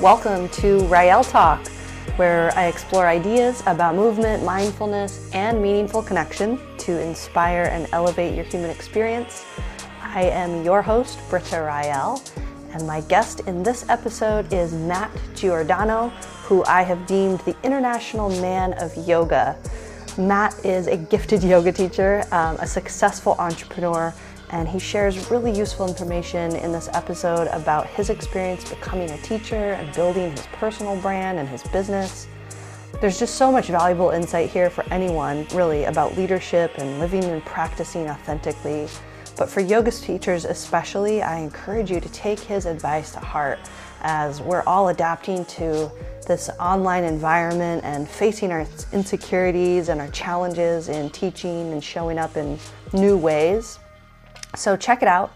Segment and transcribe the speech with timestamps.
[0.00, 1.68] Welcome to Rael Talk,
[2.16, 8.46] where I explore ideas about movement, mindfulness, and meaningful connection to inspire and elevate your
[8.46, 9.44] human experience.
[10.02, 12.22] I am your host, Britta Rael,
[12.72, 16.08] and my guest in this episode is Matt Giordano,
[16.44, 19.58] who I have deemed the International Man of Yoga.
[20.16, 24.14] Matt is a gifted yoga teacher, um, a successful entrepreneur,
[24.50, 29.72] and he shares really useful information in this episode about his experience becoming a teacher
[29.72, 32.26] and building his personal brand and his business.
[33.00, 37.44] There's just so much valuable insight here for anyone, really, about leadership and living and
[37.44, 38.88] practicing authentically.
[39.36, 43.58] But for yoga teachers especially, I encourage you to take his advice to heart
[44.02, 45.90] as we're all adapting to
[46.26, 52.36] this online environment and facing our insecurities and our challenges in teaching and showing up
[52.36, 52.58] in
[52.92, 53.78] new ways.
[54.54, 55.34] So check it out.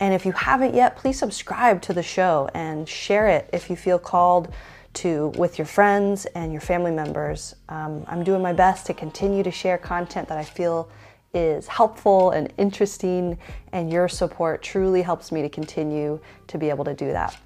[0.00, 3.76] And if you haven't yet, please subscribe to the show and share it if you
[3.76, 4.52] feel called
[4.94, 7.54] to with your friends and your family members.
[7.68, 10.90] Um, I'm doing my best to continue to share content that I feel
[11.34, 13.38] is helpful and interesting,
[13.72, 17.38] and your support truly helps me to continue to be able to do that.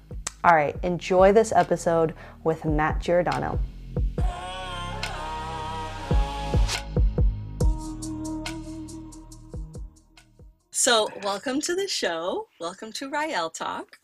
[0.43, 3.59] All right, enjoy this episode with Matt Giordano.
[10.79, 12.49] So, welcome to the show.
[12.59, 13.97] Welcome to Rael Talk.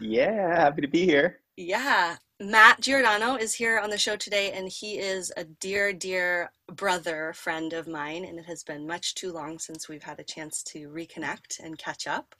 [0.00, 1.40] Yeah, happy to be here.
[1.58, 6.50] Yeah, Matt Giordano is here on the show today, and he is a dear, dear
[6.72, 8.24] brother friend of mine.
[8.24, 11.76] And it has been much too long since we've had a chance to reconnect and
[11.76, 12.34] catch up.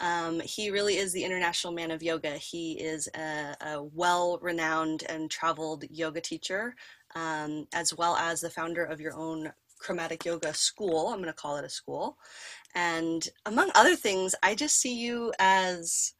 [0.00, 2.32] Um, he really is the international man of yoga.
[2.32, 6.74] He is a, a well renowned and traveled yoga teacher,
[7.14, 11.08] um, as well as the founder of your own chromatic yoga school.
[11.08, 12.16] I'm going to call it a school.
[12.74, 16.14] And among other things, I just see you as,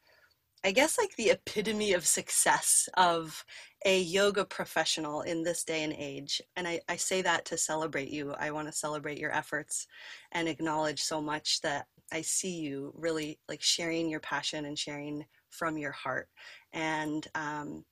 [0.63, 3.45] I guess, like the epitome of success of
[3.85, 6.41] a yoga professional in this day and age.
[6.55, 8.33] And I, I say that to celebrate you.
[8.37, 9.87] I want to celebrate your efforts
[10.31, 15.25] and acknowledge so much that I see you really like sharing your passion and sharing
[15.49, 16.27] from your heart.
[16.73, 17.85] And um,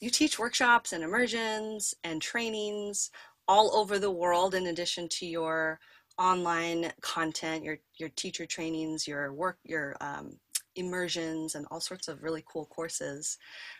[0.00, 3.10] you teach workshops and immersions and trainings
[3.48, 5.78] all over the world in addition to your
[6.18, 10.38] online content, your your teacher trainings, your work, your um,
[10.76, 13.38] immersions, and all sorts of really cool courses.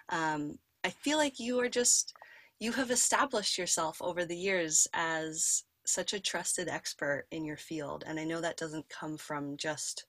[0.09, 2.15] Um, I feel like you are just
[2.61, 8.05] you have established yourself over the years as such a trusted expert in your field,
[8.07, 10.07] and I know that doesn't come from just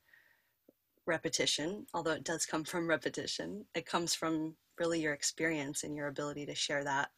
[1.06, 3.66] repetition, although it does come from repetition.
[3.76, 7.10] It comes from really your experience and your ability to share that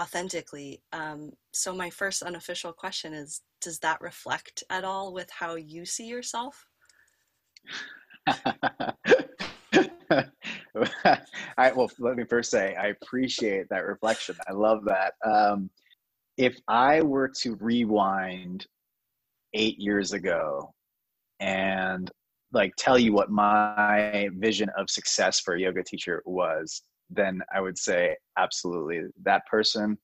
[0.00, 0.82] authentically.
[0.92, 5.84] Um, so my first unofficial question is, does that reflect at all with how you
[5.84, 6.64] see yourself?
[11.58, 14.36] I, well, let me first say I appreciate that reflection.
[14.48, 15.14] I love that.
[15.24, 15.70] Um,
[16.36, 18.66] if I were to rewind
[19.52, 20.72] eight years ago
[21.40, 22.10] and
[22.52, 27.60] like tell you what my vision of success for a yoga teacher was, then I
[27.60, 29.98] would say absolutely that person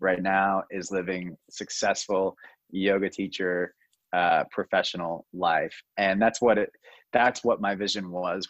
[0.00, 2.36] right now is living successful
[2.70, 3.74] yoga teacher
[4.12, 5.82] uh, professional life.
[5.96, 6.70] And that's what it
[7.12, 8.48] that's what my vision was.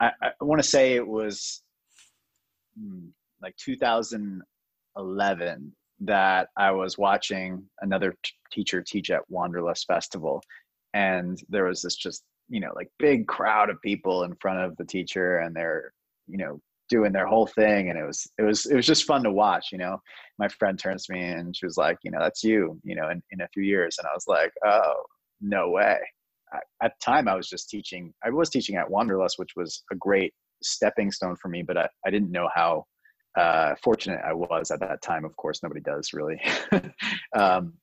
[0.00, 1.62] I, I want to say it was
[2.78, 3.08] hmm,
[3.40, 10.42] like 2011 that i was watching another t- teacher teach at wanderlust festival.
[10.92, 14.76] And there was this just you know like big crowd of people in front of
[14.76, 15.92] the teacher and they're
[16.26, 19.22] you know doing their whole thing and it was it was it was just fun
[19.22, 19.98] to watch you know?
[20.38, 23.08] My friend turns to me and she was like you know that's you you know
[23.10, 24.94] in, in a few years and i was like oh
[25.40, 25.98] no way.
[26.82, 29.96] At the time i was just teaching i was teaching at wanderlust which was a
[29.96, 32.84] great stepping stone for me but i, I didn't know how
[33.36, 35.24] uh, fortunate i was at that time.
[35.24, 36.40] Of course nobody does really.
[37.36, 37.74] Um,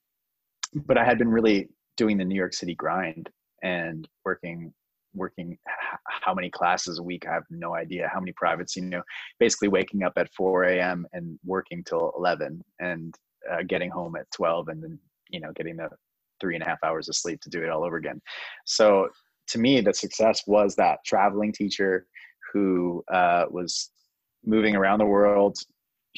[0.74, 1.68] but i had been really
[1.98, 3.28] doing the new york city grind
[3.62, 4.72] and working
[5.14, 5.56] working
[6.06, 9.02] how many classes a week i have no idea how many privates you know
[9.38, 13.14] basically waking up at 4 a.m and working till 11 and
[13.50, 14.98] uh, getting home at 12 and then
[15.30, 15.88] you know getting the
[16.42, 18.20] three and a half hours of sleep to do it all over again.
[18.66, 19.08] So
[19.48, 22.06] to me the success was that traveling teacher
[22.52, 23.90] who uh, was
[24.44, 25.56] moving around the world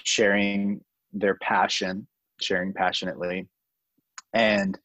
[0.02, 0.81] sharing
[1.12, 2.06] their passion
[2.40, 3.47] sharing passionately
[4.32, 4.76] and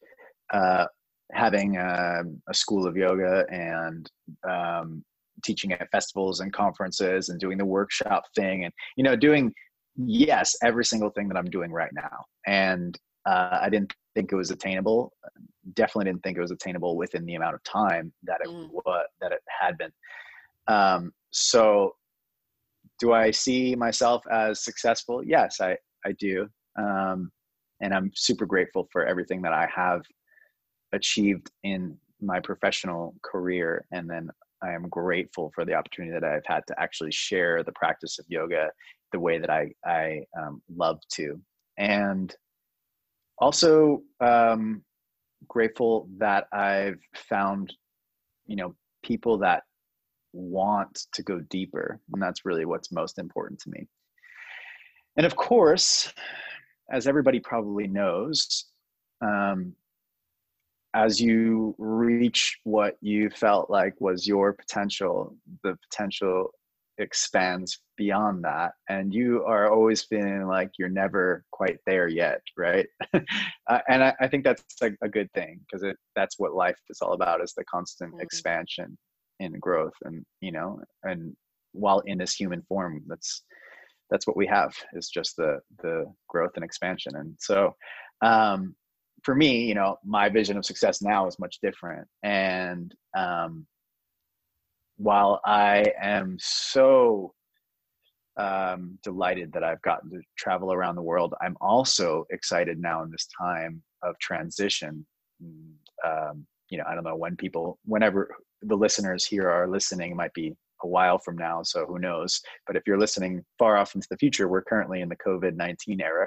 [0.52, 0.86] uh,
[1.32, 4.10] having a, a, school of yoga and
[4.48, 5.04] um,
[5.44, 9.52] teaching at festivals and conferences and doing the workshop thing and you know doing
[9.96, 14.36] yes every single thing that i'm doing right now and uh, i didn't think it
[14.36, 15.12] was attainable
[15.74, 18.68] definitely didn't think it was attainable within the amount of time that it mm.
[18.70, 19.92] was that it had been
[20.68, 21.94] um, so
[23.00, 25.24] do I see myself as successful?
[25.24, 26.46] Yes, I, I do.
[26.78, 27.32] Um,
[27.80, 30.02] and I'm super grateful for everything that I have
[30.92, 33.86] achieved in my professional career.
[33.92, 34.30] And then
[34.62, 38.26] I am grateful for the opportunity that I've had to actually share the practice of
[38.28, 38.70] yoga
[39.12, 41.40] the way that I, I um, love to.
[41.78, 42.34] And
[43.38, 44.82] also um,
[45.48, 47.72] grateful that I've found,
[48.46, 49.62] you know, people that
[50.32, 51.98] want to go deeper.
[52.12, 53.86] And that's really what's most important to me.
[55.16, 56.12] And of course,
[56.90, 58.66] as everybody probably knows,
[59.22, 59.74] um,
[60.94, 66.50] as you reach what you felt like was your potential, the potential
[66.98, 68.72] expands beyond that.
[68.88, 72.86] And you are always feeling like you're never quite there yet, right?
[73.14, 77.00] uh, and I, I, think that's a, a good thing because that's what life is
[77.00, 78.20] all about is the constant mm-hmm.
[78.20, 78.98] expansion
[79.38, 79.94] and growth.
[80.04, 81.34] And, you know, and
[81.72, 83.42] while in this human form, that's,
[84.10, 87.14] that's what we have is just the, the growth and expansion.
[87.16, 87.74] And so,
[88.22, 88.74] um,
[89.22, 92.06] for me, you know, my vision of success now is much different.
[92.22, 93.66] And um,
[94.96, 97.32] while I am so
[98.36, 103.10] um, delighted that I've gotten to travel around the world, I'm also excited now in
[103.10, 105.06] this time of transition.
[106.06, 110.34] Um, you know, I don't know when people, whenever the listeners here are listening, might
[110.34, 112.40] be a while from now, so who knows?
[112.66, 116.00] But if you're listening far off into the future, we're currently in the COVID 19
[116.00, 116.26] era.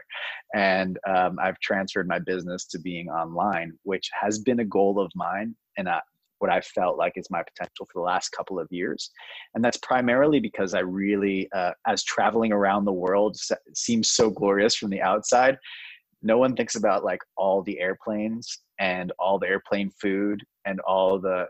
[0.53, 5.11] And um, I've transferred my business to being online, which has been a goal of
[5.15, 5.55] mine.
[5.77, 6.01] And I,
[6.39, 9.11] what I felt like is my potential for the last couple of years.
[9.55, 13.37] And that's primarily because I really, uh, as traveling around the world
[13.73, 15.57] seems so glorious from the outside,
[16.21, 21.19] no one thinks about like all the airplanes and all the airplane food and all
[21.19, 21.45] the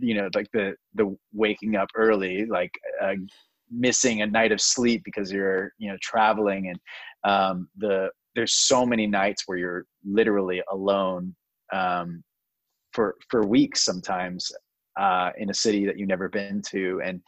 [0.00, 2.70] you know like the the waking up early like
[3.02, 3.14] uh,
[3.70, 6.78] missing a night of sleep because you're you know traveling and
[7.30, 11.34] um, the there's so many nights where you're literally alone
[11.72, 12.22] um,
[12.92, 14.50] for for weeks sometimes
[14.98, 17.20] uh, in a city that you've never been to and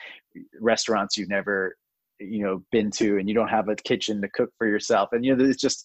[0.61, 1.75] restaurants you've never
[2.21, 5.11] you know been to and you don't have a kitchen to cook for yourself.
[5.13, 5.85] And you know it's just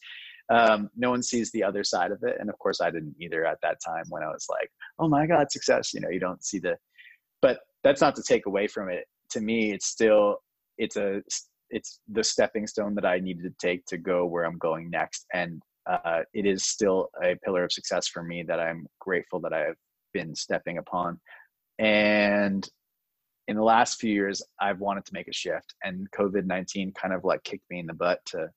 [0.50, 3.46] um, no one sees the other side of it and of course i didn't either
[3.46, 4.70] at that time when i was like
[5.00, 6.78] oh my god success you know you don't see the
[7.42, 9.06] but that's not to take away from it.
[9.32, 10.38] To me it's still
[10.78, 11.22] it's a
[11.70, 15.26] it's the stepping stone that i needed to take to go where i'm going next
[15.34, 19.54] and uh, it is still a pillar of success for me that i'm grateful that
[19.54, 19.76] i've
[20.14, 21.20] been stepping upon.
[21.78, 22.68] And
[23.48, 27.24] in the last few years i've wanted to make a shift and covid-19 kind of
[27.24, 28.50] like kicked me in the butt to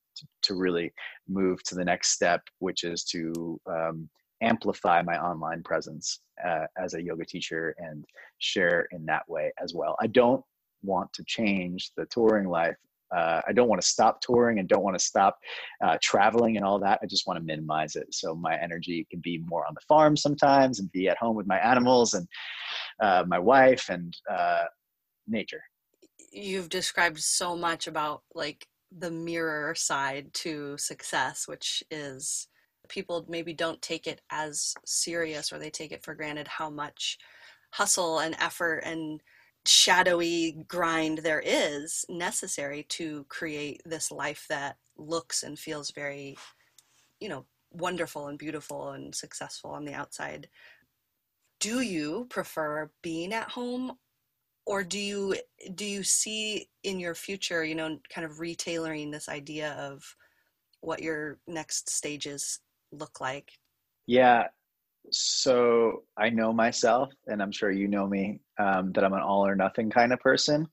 [0.42, 0.92] to, really
[1.28, 4.08] move to the next step, which is to um,
[4.42, 8.04] amplify my online presence uh, as a yoga teacher and
[8.38, 9.96] share in that way as well.
[10.00, 10.44] I don't
[10.82, 12.76] want to change the touring life.
[13.14, 15.38] Uh, I don't want to stop touring and don't want to stop
[15.82, 17.00] uh, traveling and all that.
[17.02, 18.06] I just want to minimize it.
[18.12, 21.46] So my energy can be more on the farm sometimes and be at home with
[21.46, 22.28] my animals and
[23.00, 24.64] uh, my wife and uh,
[25.26, 25.62] nature.
[26.30, 32.48] You've described so much about like the mirror side to success, which is
[32.88, 37.18] people maybe don't take it as serious or they take it for granted how much
[37.72, 39.20] hustle and effort and
[39.66, 46.36] shadowy grind there is necessary to create this life that looks and feels very,
[47.20, 50.48] you know, wonderful and beautiful and successful on the outside.
[51.60, 53.98] Do you prefer being at home
[54.68, 55.34] or do you
[55.74, 60.04] do you see in your future you know kind of retailoring this idea of
[60.82, 62.60] what your next stages
[62.92, 63.50] look like?
[64.06, 64.44] Yeah.
[65.10, 69.46] So i know myself and i'm sure you know me um, that i'm an all
[69.46, 70.68] or nothing kind of person.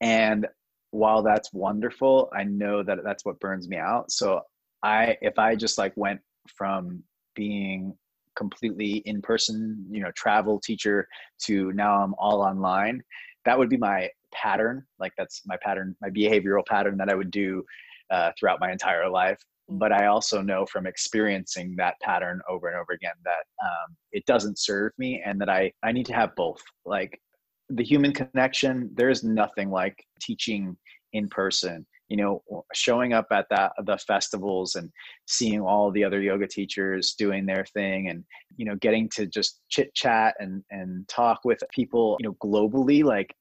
[0.00, 0.46] And
[0.92, 4.10] while that's wonderful i know that that's what burns me out.
[4.10, 4.40] So
[4.82, 6.20] i if i just like went
[6.56, 7.02] from
[7.36, 7.94] being
[8.40, 11.06] completely in person, you know, travel teacher
[11.46, 13.02] to now I'm all online,
[13.44, 14.82] that would be my pattern.
[14.98, 17.62] Like that's my pattern, my behavioral pattern that I would do
[18.10, 19.38] uh, throughout my entire life.
[19.70, 19.78] Mm.
[19.78, 24.24] But I also know from experiencing that pattern over and over again that um, it
[24.24, 26.62] doesn't serve me and that I, I need to have both.
[26.86, 27.20] Like
[27.68, 30.78] the human connection, there's nothing like teaching
[31.12, 32.42] in person you know
[32.74, 34.90] showing up at that the festivals and
[35.26, 38.24] seeing all the other yoga teachers doing their thing and
[38.56, 43.02] you know getting to just chit chat and and talk with people you know globally
[43.02, 43.34] like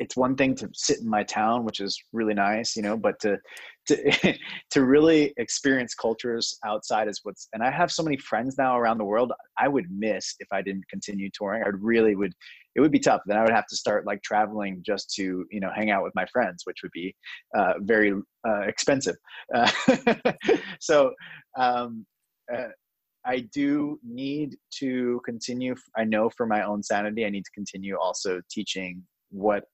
[0.00, 3.18] it's one thing to sit in my town which is really nice you know but
[3.20, 3.38] to
[3.86, 4.34] to
[4.70, 8.98] to really experience cultures outside is what's and i have so many friends now around
[8.98, 11.62] the world i would miss if i didn't continue touring.
[11.62, 12.34] I really would
[12.74, 13.20] it would be tough.
[13.26, 16.14] Then I would have to start like traveling just to you know hang out with
[16.14, 17.14] my friends, which would be
[17.56, 18.12] uh, very
[18.46, 19.16] uh, expensive.
[19.54, 19.70] Uh,
[20.80, 21.12] so
[21.58, 22.06] um,
[22.52, 22.68] uh,
[23.24, 25.74] I do need to continue.
[25.96, 29.64] I know for my own sanity, I need to continue also teaching what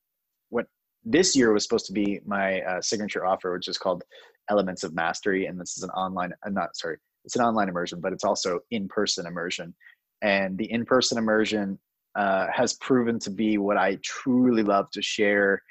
[0.50, 0.66] what
[1.04, 4.04] this year was supposed to be my uh, signature offer, which is called
[4.50, 6.32] Elements of Mastery, and this is an online.
[6.44, 9.74] I'm uh, not sorry, it's an online immersion, but it's also in-person immersion.
[10.22, 11.78] And the in-person immersion
[12.16, 15.62] uh, has proven to be what I truly love to share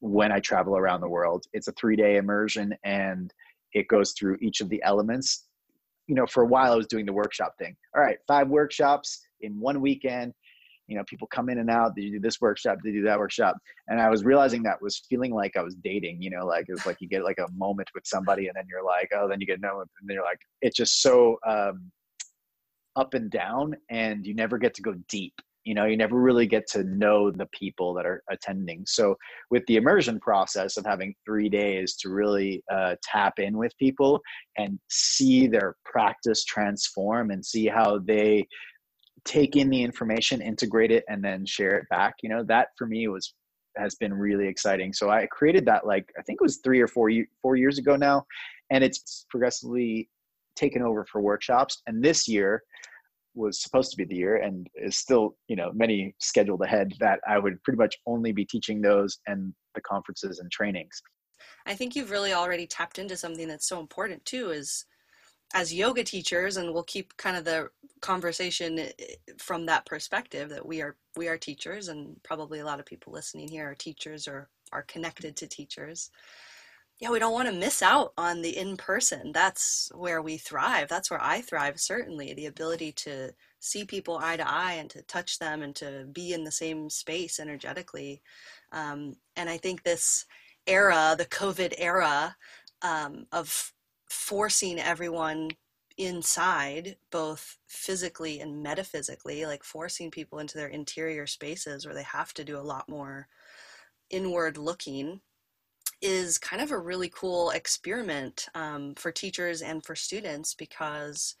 [0.00, 1.44] when I travel around the world.
[1.52, 3.32] It's a three-day immersion, and
[3.72, 5.46] it goes through each of the elements.
[6.06, 7.74] You know, for a while I was doing the workshop thing.
[7.96, 10.34] All right, five workshops in one weekend
[10.86, 13.56] you know people come in and out they do this workshop they do that workshop
[13.88, 16.72] and i was realizing that was feeling like i was dating you know like it
[16.72, 19.40] was like you get like a moment with somebody and then you're like oh then
[19.40, 21.90] you get no and then you're like it's just so um
[22.96, 26.46] up and down and you never get to go deep you know you never really
[26.46, 29.16] get to know the people that are attending so
[29.50, 34.20] with the immersion process of having three days to really uh, tap in with people
[34.58, 38.46] and see their practice transform and see how they
[39.24, 42.14] take in the information, integrate it, and then share it back.
[42.22, 43.34] You know, that for me was
[43.76, 44.92] has been really exciting.
[44.92, 47.10] So I created that like I think it was three or four
[47.42, 48.24] four years ago now,
[48.70, 50.08] and it's progressively
[50.56, 51.82] taken over for workshops.
[51.86, 52.62] And this year
[53.34, 57.20] was supposed to be the year, and is still you know many scheduled ahead that
[57.28, 61.02] I would pretty much only be teaching those and the conferences and trainings.
[61.66, 64.50] I think you've really already tapped into something that's so important too.
[64.50, 64.84] Is
[65.54, 68.90] as yoga teachers and we'll keep kind of the conversation eh,
[69.38, 73.12] from that perspective that we are we are teachers and probably a lot of people
[73.12, 76.10] listening here are teachers or are connected to teachers
[77.00, 79.32] yeah we don't want to miss out on the in person.
[79.32, 80.88] That's where we thrive.
[80.88, 85.02] That's where i thrive certainly the ability to see people eye to eye and to
[85.02, 88.22] touch them and to be in the same space energetically.
[88.72, 90.26] Um, and i think this
[90.66, 92.36] era the covid era
[92.82, 93.72] um, of
[94.08, 95.50] forcing everyone
[95.96, 102.34] inside both physically and metaphysically like forcing people into their interior spaces where they have
[102.34, 103.28] to do a lot more
[104.10, 105.20] inward looking
[106.04, 111.34] is kind of a really cool experiment um, for teachers and for students because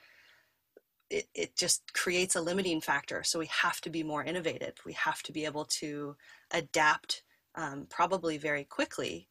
[1.10, 3.22] it, it just creates a limiting factor.
[3.22, 4.72] So we have to be more innovative.
[4.86, 6.16] We have to be able to
[6.50, 9.28] adapt um, probably very quickly.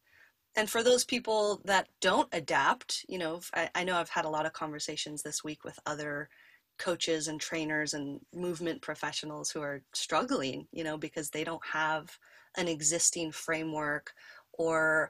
[0.56, 4.30] And for those people that don't adapt, you know, I, I, know I've had a
[4.30, 6.30] lot of conversations this week with other
[6.78, 12.20] coaches and trainers and movement professionals who are struggling, you know, because they don't have
[12.56, 14.14] an existing framework
[14.54, 15.10] or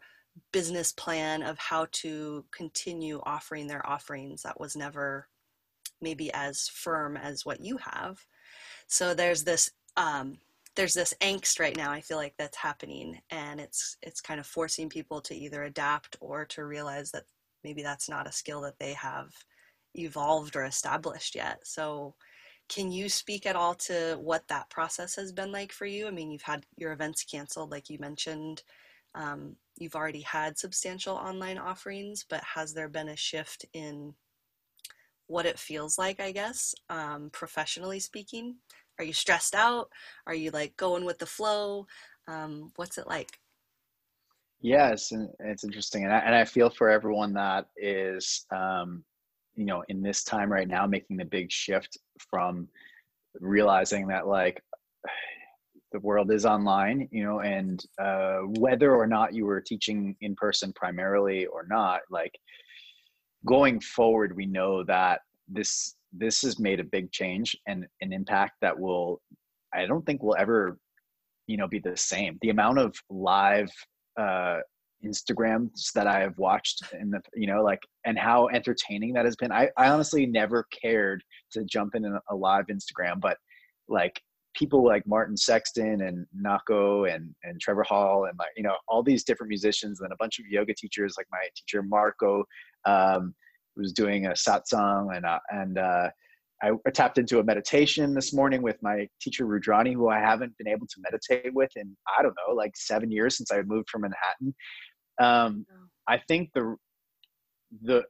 [0.51, 5.27] business plan of how to continue offering their offerings that was never
[6.01, 8.19] maybe as firm as what you have.
[8.87, 10.37] So there's this um,
[10.75, 14.45] there's this angst right now i feel like that's happening and it's it's kind of
[14.45, 17.23] forcing people to either adapt or to realize that
[17.63, 19.31] maybe that's not a skill that they have
[19.95, 22.15] evolved or established yet so
[22.69, 26.11] can you speak at all to what that process has been like for you i
[26.11, 28.63] mean you've had your events canceled like you mentioned
[29.15, 34.13] um, you've already had substantial online offerings but has there been a shift in
[35.27, 38.55] what it feels like i guess um, professionally speaking
[38.99, 39.89] are you stressed out?
[40.27, 41.87] Are you like going with the flow?
[42.27, 43.39] Um, what's it like?
[44.61, 49.03] Yes, and it's interesting, and I, and I feel for everyone that is, um,
[49.55, 52.69] you know, in this time right now, making the big shift from
[53.41, 54.63] realizing that like
[55.93, 60.35] the world is online, you know, and uh, whether or not you were teaching in
[60.35, 62.33] person primarily or not, like
[63.45, 68.53] going forward, we know that this this has made a big change and an impact
[68.61, 69.21] that will
[69.73, 70.77] i don't think will ever
[71.47, 72.37] you know be the same.
[72.41, 73.71] The amount of live
[74.17, 74.59] uh
[75.03, 79.35] instagrams that i have watched in the you know like and how entertaining that has
[79.35, 81.21] been i, I honestly never cared
[81.51, 83.35] to jump in a live instagram but
[83.89, 84.21] like
[84.53, 89.03] people like martin sexton and Nahko and and trevor hall and like you know all
[89.03, 92.43] these different musicians and a bunch of yoga teachers like my teacher marco
[92.85, 93.33] um,
[93.75, 96.09] was doing a satsang and uh, and uh,
[96.63, 100.69] I tapped into a meditation this morning with my teacher Rudrani, who I haven't been
[100.69, 104.01] able to meditate with in I don't know like seven years since I moved from
[104.01, 104.55] Manhattan.
[105.19, 105.87] Um, oh.
[106.07, 106.75] I think the
[107.81, 108.03] the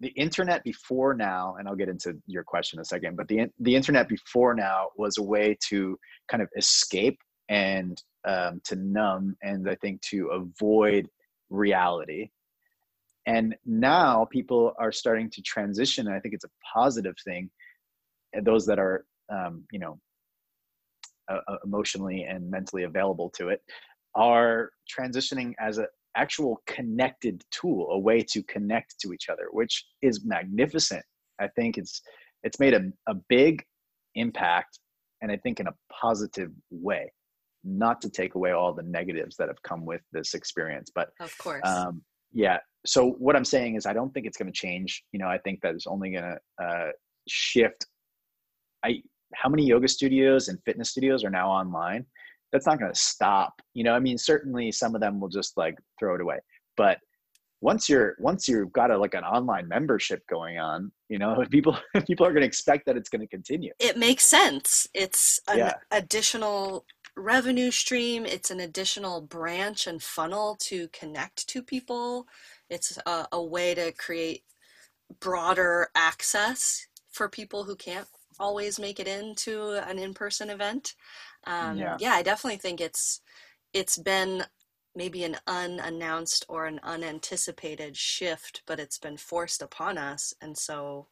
[0.00, 3.46] the internet before now, and I'll get into your question in a second, but the
[3.60, 5.98] the internet before now was a way to
[6.28, 11.08] kind of escape and um, to numb, and I think to avoid
[11.50, 12.30] reality.
[13.26, 17.50] And now people are starting to transition and i think it's a positive thing
[18.32, 19.98] and those that are um, you know
[21.30, 23.60] uh, uh, emotionally and mentally available to it
[24.14, 29.84] are transitioning as an actual connected tool a way to connect to each other which
[30.02, 31.04] is magnificent.
[31.40, 32.00] I think it's
[32.42, 33.62] it's made a, a big
[34.14, 34.78] impact
[35.22, 37.12] and i think in a positive way.
[37.64, 41.36] Not to take away all the negatives that have come with this experience but of
[41.38, 41.62] course.
[41.64, 42.58] um, yeah.
[42.86, 45.02] So what i'm saying is i don't think it's going to change.
[45.12, 46.90] You know i think that it's only going to uh,
[47.28, 47.86] shift.
[48.84, 49.02] I
[49.34, 52.06] how many yoga studios and fitness studios are now online
[52.52, 55.56] that's not going to stop you know i mean certainly some of them will just
[55.56, 56.38] like throw it away.
[56.76, 56.98] But
[57.60, 61.76] once you're once you've got a like an online membership going on you know people
[62.06, 63.72] people are going to expect that it's going to continue.
[63.78, 64.86] It makes sense.
[64.94, 65.74] It's an yeah.
[65.90, 66.84] additional
[67.16, 68.26] revenue stream.
[68.26, 72.26] It's an additional branch and funnel to connect to people.
[72.68, 74.42] It's a, a way to create
[75.20, 78.06] broader access for people who can't
[78.38, 80.94] always make it into an in-person event.
[81.46, 81.96] Um, yeah.
[82.00, 83.20] yeah, I definitely think it's
[83.72, 84.44] it's been
[84.94, 90.32] maybe an unannounced or an unanticipated shift, but it's been forced upon us.
[90.40, 91.08] And so,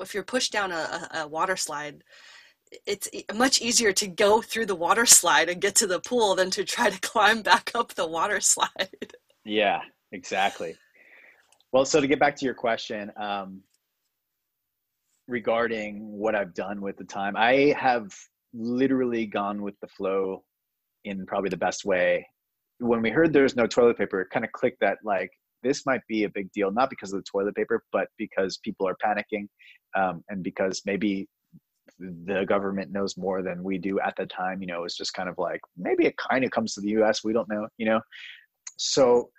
[0.00, 2.02] if you're pushed down a, a water slide,
[2.86, 6.50] it's much easier to go through the water slide and get to the pool than
[6.50, 9.14] to try to climb back up the water slide.
[9.44, 10.76] Yeah, exactly.
[11.72, 13.62] Well, so to get back to your question, um,
[15.28, 17.36] regarding what I've done with the time.
[17.36, 18.12] I have
[18.54, 20.44] literally gone with the flow
[21.04, 22.26] in probably the best way.
[22.78, 25.30] When we heard there's no toilet paper, it kind of clicked that like
[25.62, 28.86] this might be a big deal, not because of the toilet paper, but because people
[28.88, 29.46] are panicking
[29.96, 31.28] um, and because maybe
[31.98, 34.60] the government knows more than we do at the time.
[34.60, 37.22] You know, it's just kind of like maybe it kind of comes to the US,
[37.22, 38.00] we don't know, you know.
[38.76, 39.30] So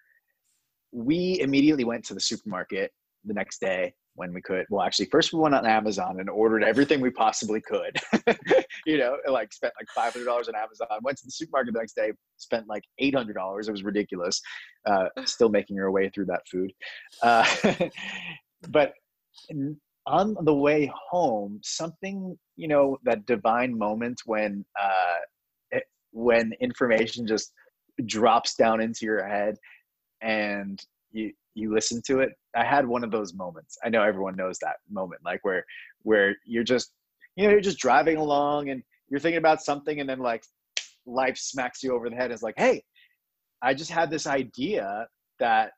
[0.91, 2.91] we immediately went to the supermarket
[3.25, 4.65] the next day when we could.
[4.70, 7.97] Well, actually, first we went on Amazon and ordered everything we possibly could.
[8.86, 10.88] you know, like spent like five hundred dollars on Amazon.
[11.02, 13.67] Went to the supermarket the next day, spent like eight hundred dollars.
[13.67, 14.41] It was ridiculous.
[14.86, 16.71] Uh, still making our way through that food,
[17.21, 17.45] uh,
[18.69, 18.93] but
[20.06, 25.19] on the way home, something you know that divine moment when uh,
[25.71, 27.54] it, when information just
[28.06, 29.56] drops down into your head
[30.21, 33.78] and you you listen to it i had one of those moments.
[33.84, 35.66] I know everyone knows that moment like where
[36.02, 36.92] where you're just
[37.36, 40.44] you know you're just driving along and you're thinking about something and then like
[41.06, 42.32] life smacks you over the head.
[42.32, 42.84] It's like hey
[43.62, 45.08] i just had this idea
[45.39, 45.72] that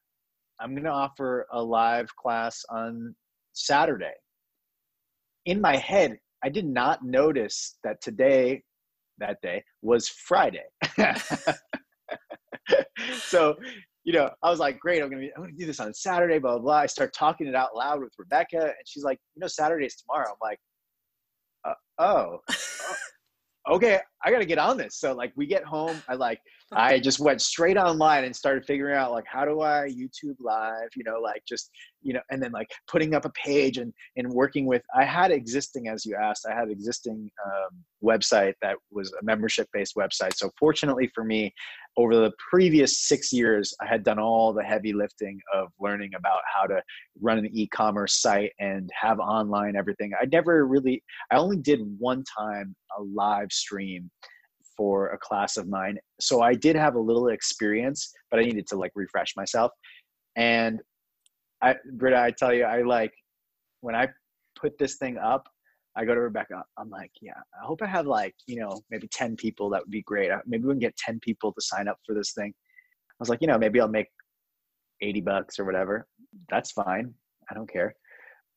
[0.60, 3.16] i'm going to offer a live class on
[3.54, 4.14] saturday.
[5.46, 8.64] In my head i did not notice that today
[9.18, 10.66] that day was friday.
[13.14, 13.56] So
[14.06, 16.38] you know, I was like, great, I'm gonna be, I'm gonna do this on Saturday,
[16.38, 16.78] blah, blah, blah.
[16.78, 20.30] I start talking it out loud with Rebecca, and she's like, you know, Saturday's tomorrow.
[20.30, 20.60] I'm like,
[21.66, 22.40] uh, oh,
[23.72, 25.00] okay, I gotta get on this.
[25.00, 26.40] So like, we get home, I like,
[26.72, 30.90] I just went straight online and started figuring out like, how do I YouTube live?
[30.96, 31.70] You know, like just,
[32.02, 34.82] you know, and then like putting up a page and and working with.
[34.96, 39.68] I had existing, as you asked, I had existing um, website that was a membership
[39.74, 40.36] based website.
[40.36, 41.54] So fortunately for me,
[41.98, 46.40] over the previous six years, I had done all the heavy lifting of learning about
[46.52, 46.82] how to
[47.22, 50.12] run an e-commerce site and have online everything.
[50.20, 54.10] I never really, I only did one time a live stream
[54.78, 55.98] for a class of mine.
[56.20, 59.72] So I did have a little experience, but I needed to like refresh myself.
[60.36, 60.82] And
[61.62, 63.14] I, Britta, I tell you, I like
[63.82, 64.08] when I
[64.60, 65.48] put this thing up,
[65.98, 66.64] I go to Rebecca.
[66.78, 69.70] I'm like, yeah, I hope I have like, you know, maybe 10 people.
[69.70, 70.30] That would be great.
[70.46, 72.54] Maybe we can get 10 people to sign up for this thing.
[72.54, 74.10] I was like, you know, maybe I'll make
[75.02, 76.06] 80 bucks or whatever.
[76.50, 77.14] That's fine.
[77.50, 77.96] I don't care.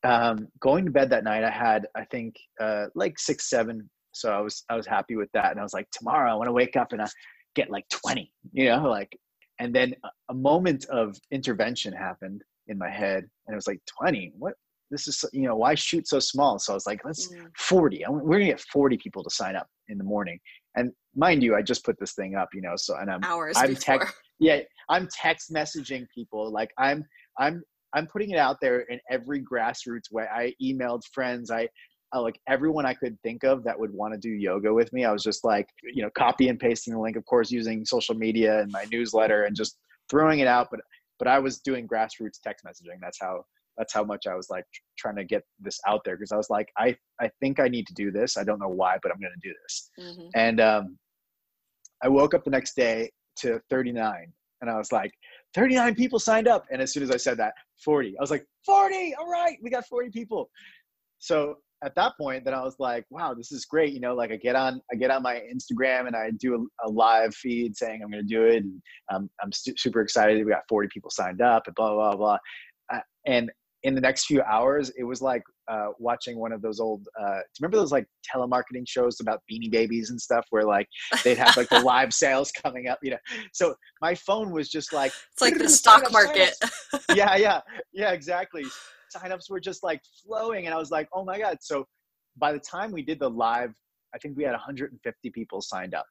[0.03, 3.89] Um, going to bed that night, I had, I think, uh, like six, seven.
[4.11, 5.51] So I was, I was happy with that.
[5.51, 7.07] And I was like, tomorrow I want to wake up and I
[7.55, 9.17] get like 20, you know, like,
[9.59, 9.93] and then
[10.29, 14.53] a moment of intervention happened in my head and it was like 20 what?
[14.91, 16.57] This is you know why shoot so small?
[16.57, 17.45] So i was like let's mm.
[17.57, 20.39] 40 we're gonna get 40 people to sign up in the morning.
[20.75, 23.57] And mind you i just put this thing up you know so and i'm hours
[23.57, 27.03] i'm text yeah i'm text messaging people like i'm
[27.39, 27.63] i'm
[27.95, 30.25] i'm putting it out there in every grassroots way.
[30.31, 31.67] I emailed friends i
[32.11, 35.05] I, like everyone I could think of that would want to do yoga with me.
[35.05, 38.15] I was just like, you know, copy and pasting the link, of course, using social
[38.15, 39.77] media and my newsletter and just
[40.09, 40.67] throwing it out.
[40.71, 40.81] But
[41.19, 42.99] but I was doing grassroots text messaging.
[43.01, 43.43] That's how
[43.77, 44.65] that's how much I was like
[44.97, 47.87] trying to get this out there because I was like, I I think I need
[47.87, 48.37] to do this.
[48.37, 49.91] I don't know why, but I'm going to do this.
[49.99, 50.29] Mm-hmm.
[50.35, 50.97] And um,
[52.03, 55.11] I woke up the next day to 39, and I was like,
[55.55, 56.65] 39 people signed up.
[56.71, 59.69] And as soon as I said that, 40, I was like, 40, all right, we
[59.69, 60.49] got 40 people.
[61.19, 63.93] So at that point, then I was like, wow, this is great.
[63.93, 66.87] You know, like I get on, I get on my Instagram and I do a,
[66.87, 68.63] a live feed saying I'm going to do it.
[68.63, 68.81] And
[69.13, 70.43] um, I'm super excited.
[70.43, 72.37] We got 40 people signed up and blah, blah, blah.
[72.93, 73.49] Uh, and
[73.83, 77.35] in the next few hours, it was like uh, watching one of those old, uh,
[77.35, 80.87] do you remember those like telemarketing shows about beanie babies and stuff where like
[81.23, 83.17] they'd have like the live sales coming up, you know?
[83.53, 86.55] So my phone was just like, it's like the stock market.
[87.15, 87.61] yeah, yeah,
[87.93, 88.65] yeah, exactly
[89.15, 91.57] signups were just like flowing and i was like oh my god.
[91.61, 91.85] So
[92.37, 93.73] by the time we did the live
[94.13, 96.05] i think we had 150 people signed up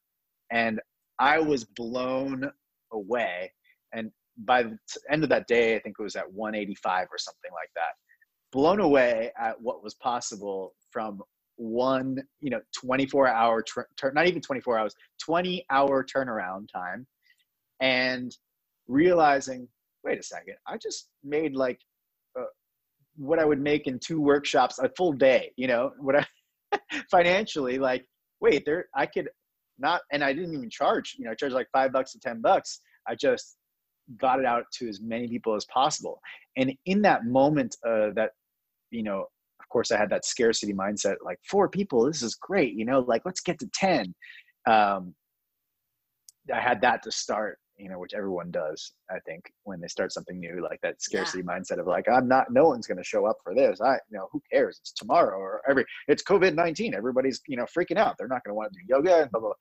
[0.51, 0.81] and
[1.19, 2.51] i was blown
[2.93, 3.53] away.
[3.93, 4.11] And
[4.45, 4.79] by the
[5.11, 7.95] end of that day i think it was at 185 or something like that.
[8.53, 11.23] Blown away at what was possible from
[11.59, 17.05] one you know 24 hour turn not even 24 hours 20 hour turnaround time
[17.81, 18.37] and
[18.87, 19.67] realizing
[20.05, 21.81] wait a second i just made like
[23.19, 26.79] what I would make in two workshops a full day, you know, what I
[27.11, 28.07] financially like,
[28.41, 29.29] wait, there, I could
[29.79, 32.41] not, and I didn't even charge, you know, I charged like five bucks to 10
[32.41, 32.81] bucks.
[33.09, 33.57] I just
[34.17, 36.21] got it out to as many people as possible.
[36.57, 38.31] And in that moment, uh, that,
[38.91, 39.27] you know,
[39.61, 43.01] of course I had that scarcity mindset, like four people, this is great, you know,
[43.01, 44.15] like let's get to 10.
[44.67, 45.15] Um,
[46.53, 50.13] I had that to start you know, which everyone does, I think, when they start
[50.13, 51.55] something new, like that scarcity yeah.
[51.57, 53.81] mindset of like, I'm not, no one's going to show up for this.
[53.81, 54.79] I, you know, who cares?
[54.81, 56.95] It's tomorrow or every, it's COVID 19.
[56.95, 58.17] Everybody's, you know, freaking out.
[58.19, 59.57] They're not going to want to do yoga and blah, blah, blah.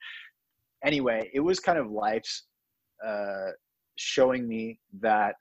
[0.84, 2.44] Anyway, it was kind of life's
[3.06, 3.50] uh,
[3.96, 5.34] showing me that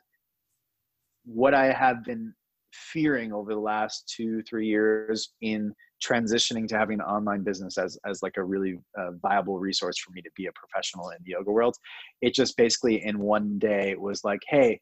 [1.25, 2.33] what I have been
[2.73, 5.73] fearing over the last two, three years in
[6.05, 10.11] transitioning to having an online business as as like a really uh, viable resource for
[10.11, 11.75] me to be a professional in the yoga world
[12.21, 14.79] it just basically in one day was like hey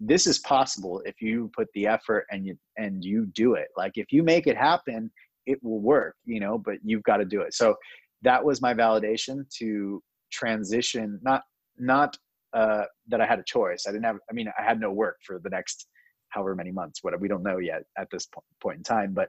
[0.00, 3.68] this is possible if you put the effort and you and you do it.
[3.76, 5.10] Like if you make it happen
[5.46, 7.54] it will work you know but you've got to do it.
[7.54, 7.76] So
[8.22, 11.42] that was my validation to transition not
[11.78, 12.16] not
[12.52, 13.84] uh, that i had a choice.
[13.86, 15.86] I didn't have i mean i had no work for the next
[16.30, 18.28] however many months what we don't know yet at this
[18.60, 19.28] point in time but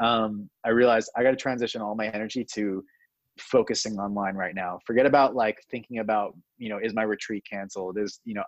[0.00, 2.84] um, I realized I got to transition all my energy to
[3.38, 4.78] focusing online right now.
[4.86, 7.98] Forget about like thinking about, you know, is my retreat canceled?
[7.98, 8.44] Is, you know,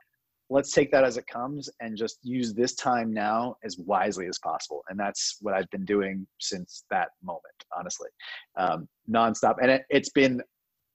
[0.49, 4.39] let's take that as it comes and just use this time now as wisely as
[4.39, 4.83] possible.
[4.89, 7.45] And that's what I've been doing since that moment,
[7.77, 8.09] honestly,
[8.59, 9.57] um, nonstop.
[9.63, 10.43] And it, it's been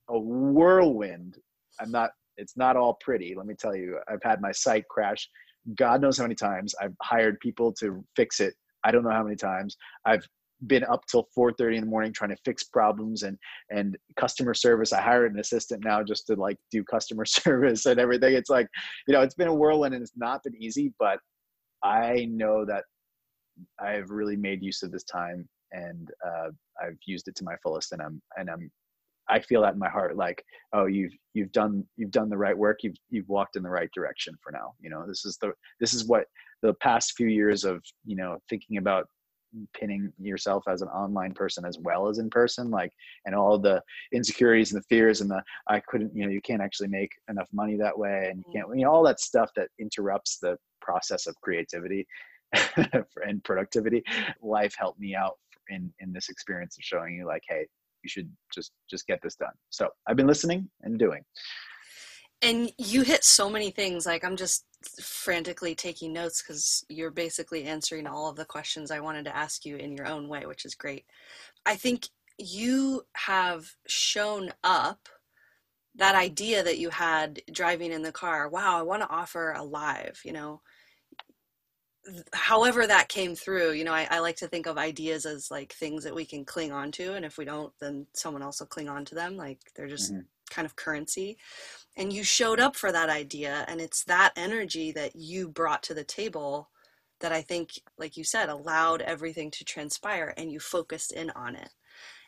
[0.09, 1.37] a whirlwind.
[1.79, 3.33] I'm not, it's not all pretty.
[3.35, 5.27] Let me tell you, I've had my site crash.
[5.75, 8.53] God knows how many times I've hired people to fix it.
[8.83, 10.27] I don't know how many times I've
[10.67, 13.37] been up till 4:30 in the morning trying to fix problems and
[13.69, 14.93] and customer service.
[14.93, 18.33] I hired an assistant now just to like do customer service and everything.
[18.33, 18.67] It's like,
[19.07, 21.19] you know, it's been a whirlwind and it's not been easy, but
[21.83, 22.83] I know that
[23.79, 26.49] I've really made use of this time and uh,
[26.81, 28.71] I've used it to my fullest and I'm and I'm
[29.27, 32.57] I feel that in my heart like oh you've you've done you've done the right
[32.57, 35.51] work you've you've walked in the right direction for now you know this is the
[35.79, 36.25] this is what
[36.61, 39.07] the past few years of you know thinking about
[39.73, 42.91] pinning yourself as an online person as well as in person like
[43.25, 46.61] and all the insecurities and the fears and the i couldn't you know you can't
[46.61, 48.79] actually make enough money that way and you can't mm-hmm.
[48.79, 52.05] you know all that stuff that interrupts the process of creativity
[53.25, 54.03] and productivity.
[54.41, 55.37] Life helped me out
[55.69, 57.65] in in this experience of showing you like hey
[58.03, 59.53] you should just just get this done.
[59.69, 61.23] So i've been listening and doing.
[62.41, 64.65] And you hit so many things like i'm just
[65.01, 69.65] frantically taking notes because you're basically answering all of the questions i wanted to ask
[69.65, 71.05] you in your own way which is great.
[71.65, 75.09] I think you have shown up
[75.95, 79.63] that idea that you had driving in the car wow i want to offer a
[79.63, 80.61] live you know?
[82.33, 85.73] However that came through you know I, I, like to think of ideas as like
[85.73, 88.67] things that we can cling on to and if we don't then someone else will
[88.67, 90.21] cling on to them like they're just mm-hmm.
[90.51, 91.37] kind of currency
[91.97, 95.93] and you showed up for that idea and it's that energy that you brought to
[95.93, 96.69] the table
[97.19, 101.55] that i think like you said allowed everything to transpire and you focused in on
[101.55, 101.69] it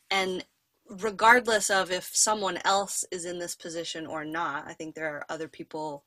[0.09, 0.45] and
[0.89, 5.25] regardless of if someone else is in this position or not i think there are
[5.29, 6.03] other people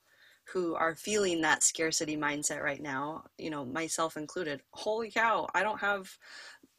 [0.55, 5.63] who are feeling that scarcity mindset right now you know myself included holy cow i
[5.63, 6.11] don't have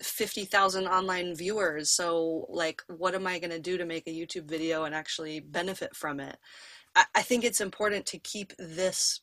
[0.03, 1.91] 50,000 online viewers.
[1.91, 5.39] So, like, what am I going to do to make a YouTube video and actually
[5.39, 6.37] benefit from it?
[6.95, 9.21] I, think it's important to keep this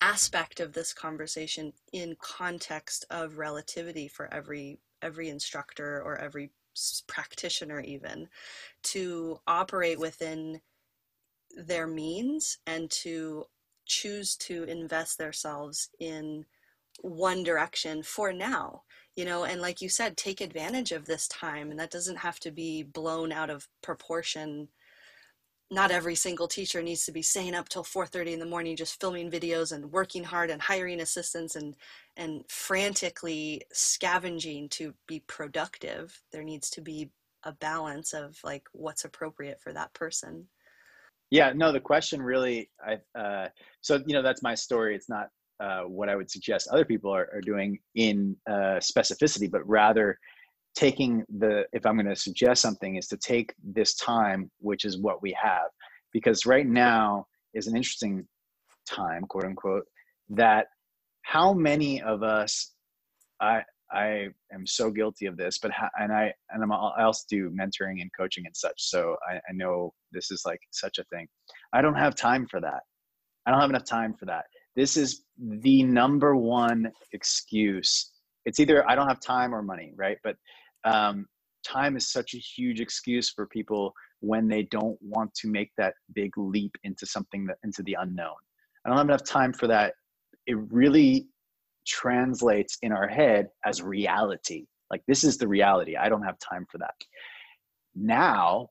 [0.00, 6.50] aspect of this conversation in context of relativity for every every instructor or every
[7.06, 8.28] practitioner even
[8.82, 10.60] to operate within
[11.56, 13.44] their means and to
[13.86, 16.44] choose to invest themselves in
[17.02, 18.82] one direction for now
[19.16, 19.44] you know?
[19.44, 22.82] And like you said take advantage of this time and that doesn't have to be
[22.82, 24.68] blown out of proportion
[25.70, 29.00] not every single teacher needs to be staying up till 4.30 in the morning just
[29.00, 31.76] filming videos and working hard and hiring assistants and
[32.16, 36.20] and frantically scavenging to be productive.
[36.32, 37.10] There needs to be
[37.44, 40.48] a balance of like what's appropriate for that person.
[41.30, 43.48] Yeah no the question really i uh,
[43.80, 44.94] so you know that's my story.
[44.96, 45.28] It's not
[45.60, 50.18] uh, what i would suggest other people are, are doing in uh, specificity but rather
[50.74, 54.98] taking the if i'm going to suggest something is to take this time which is
[54.98, 55.68] what we have.
[56.12, 58.26] Because right now is an interesting
[58.88, 59.84] time quote unquote
[60.30, 60.66] that
[61.22, 62.72] how many of us
[63.40, 67.24] i i am so guilty of this but how, and i and I'm, i also
[67.28, 71.04] do mentoring and coaching and such so I, I know this is like such a
[71.04, 71.28] thing.
[71.72, 72.82] I don't have time for that.
[73.46, 74.44] I don't have enough time for that.
[74.76, 78.10] This is the number one excuse.
[78.44, 80.18] It's either i don't have time or money right?
[80.24, 80.36] But
[80.84, 81.26] um,
[81.66, 85.94] time is such a huge excuse for people when they don't want to make that
[86.14, 88.34] big leap into something that into the unknown.
[88.84, 89.94] I don't have enough time for that.
[90.46, 91.28] It really
[91.86, 94.66] translates in our head as reality.
[94.90, 95.96] Like this is the reality.
[95.96, 96.94] I don't have time for that.
[97.94, 98.68] Now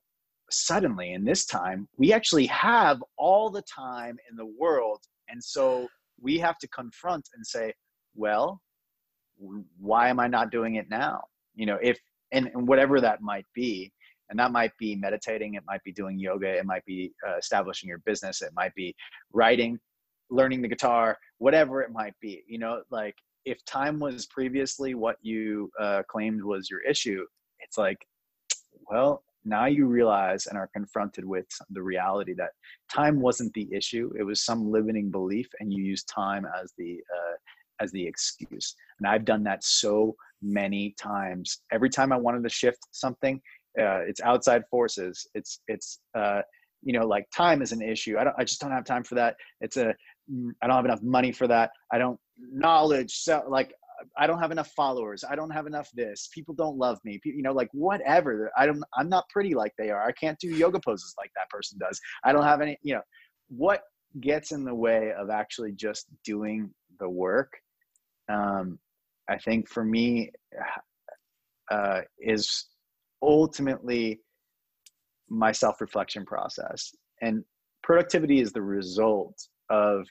[0.52, 5.00] suddenly in this time we actually have all the time in the world.
[5.30, 5.88] And so
[6.22, 7.74] we have to confront and say
[8.16, 8.62] well
[9.80, 11.22] why am i not doing it now
[11.56, 12.00] you know if
[12.32, 13.92] and, and whatever that might be
[14.30, 17.90] and that might be meditating it might be doing yoga it might be uh, establishing
[17.90, 18.96] your business it might be
[19.34, 19.80] writing
[20.30, 25.18] learning the guitar whatever it might be you know like if time was previously what
[25.22, 27.24] you uh, claimed was your issue
[27.60, 27.98] it's like
[28.90, 32.52] well now you realize and are confronted with the reality that
[32.94, 37.00] time wasn't the issue it was some limiting belief and you use time as the
[37.16, 37.36] uh,
[37.82, 38.76] as the excuse.
[39.00, 41.62] And i've done that so many times.
[41.72, 43.42] Every time I wanted to shift something,
[43.80, 45.28] uh, it's outside forces.
[45.34, 46.42] It's it's uh,
[46.84, 48.18] you know like time is an issue.
[48.18, 48.36] I don't.
[48.38, 49.36] I just don't have time for that.
[49.62, 49.94] It's a.
[50.32, 51.72] Mm, don't have enough money for that.
[51.92, 53.12] I don't knowledge.
[53.12, 53.74] So like
[54.18, 55.24] I don't have enough followers.
[55.30, 56.30] I don't have enough this.
[56.34, 57.20] People don't love me.
[57.22, 58.52] People, You know, like whatever.
[58.58, 58.84] I don't.
[58.98, 60.04] I'm not pretty like they are.
[60.04, 62.00] I can't do yoga poses like that person does.
[62.24, 62.78] I don't have any.
[62.82, 63.02] You know,
[63.50, 63.82] what
[64.20, 67.52] gets in the way of actually just doing the work
[68.30, 68.80] um,
[69.30, 70.32] I think for me
[71.72, 72.66] uh, is
[73.22, 74.20] ultimately
[75.30, 76.92] my self reflection process.
[77.22, 77.44] And
[77.84, 79.36] productivity is the result
[79.70, 80.06] of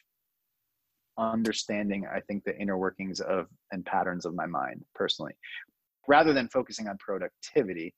[1.18, 5.34] understanding, I think, the inner workings of and patterns of my mind personally.
[6.06, 7.94] Rather than focusing on productivity,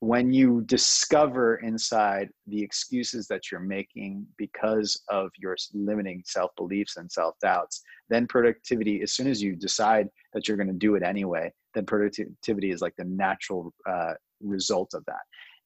[0.00, 6.96] when you discover inside the excuses that you're making because of your limiting self beliefs
[6.96, 10.96] and self doubts, then productivity, as soon as you decide that you're going to do
[10.96, 15.22] it anyway, then productivity is like the natural uh, result of that.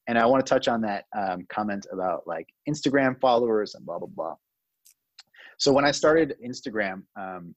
[0.06, 3.98] And I want to touch on that um, comment about like Instagram followers and blah,
[3.98, 4.34] blah, blah.
[5.58, 7.54] So when I started Instagram, um,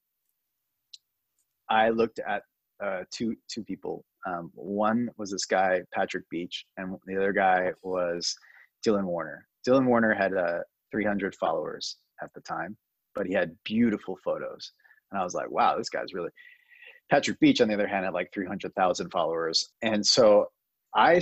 [1.69, 2.43] I looked at
[2.81, 7.71] uh, two two people um, one was this guy Patrick Beach, and the other guy
[7.81, 8.36] was
[8.86, 9.45] Dylan Werner.
[9.67, 10.59] Dylan Werner had uh,
[10.91, 12.77] 300 followers at the time,
[13.15, 14.71] but he had beautiful photos,
[15.12, 16.29] and I was like, wow, this guy's really.
[17.12, 20.47] Patrick Beach, on the other hand, had like 300,000 followers, and so
[20.95, 21.21] I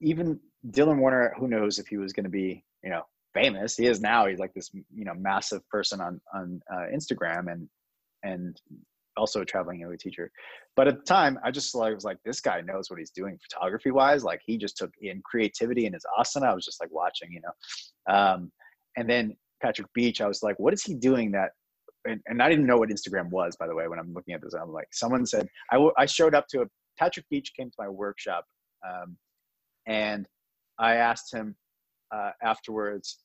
[0.00, 0.38] even
[0.70, 3.02] Dylan Werner, who knows if he was going to be, you know,
[3.34, 3.76] famous.
[3.76, 4.26] He is now.
[4.26, 7.68] He's like this, you know, massive person on on uh, Instagram and
[8.22, 8.60] and
[9.18, 10.30] also a traveling yoga teacher.
[10.76, 13.38] But at the time, I just like was like, this guy knows what he's doing
[13.50, 14.24] photography wise.
[14.24, 16.48] Like he just took in creativity in his asana.
[16.48, 18.14] I was just like watching, you know.
[18.14, 18.52] Um,
[18.96, 21.50] and then Patrick Beach, I was like, what is he doing that?
[22.06, 24.40] And, and I didn't know what Instagram was, by the way, when I'm looking at
[24.40, 24.54] this.
[24.54, 26.64] I'm like, someone said, I, w- I showed up to a,
[26.98, 28.44] Patrick Beach came to my workshop.
[28.88, 29.16] Um,
[29.86, 30.26] and
[30.78, 31.56] I asked him
[32.14, 33.18] uh, afterwards,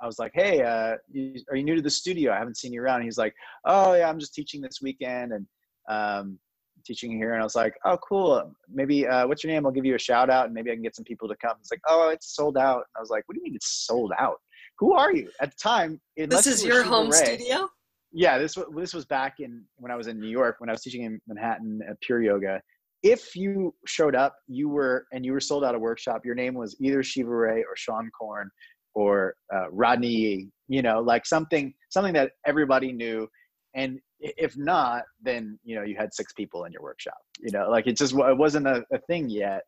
[0.00, 2.32] I was like, "Hey, uh, you, are you new to the studio?
[2.32, 5.32] I haven't seen you around." And he's like, "Oh yeah, I'm just teaching this weekend
[5.32, 5.46] and
[5.88, 6.38] um,
[6.84, 8.52] teaching here." And I was like, "Oh, cool.
[8.68, 9.66] Maybe uh, what's your name?
[9.66, 11.56] I'll give you a shout out, and maybe I can get some people to come."
[11.58, 13.86] He's like, "Oh, it's sold out." And I was like, "What do you mean it's
[13.86, 14.36] sold out?
[14.78, 17.68] Who are you?" At the time, this is your home Ray, studio.
[18.12, 20.72] Yeah, this was this was back in when I was in New York when I
[20.72, 22.60] was teaching in Manhattan at Pure Yoga.
[23.02, 26.22] If you showed up, you were and you were sold out a workshop.
[26.24, 28.50] Your name was either Shiva Rea or Seane Corn
[28.96, 33.28] or uh, Rodney, you know, like something something that everybody knew.
[33.74, 37.18] And if not, then you know you had six people in your workshop.
[37.40, 39.60] You know, like it just it wasn't a, a thing yet.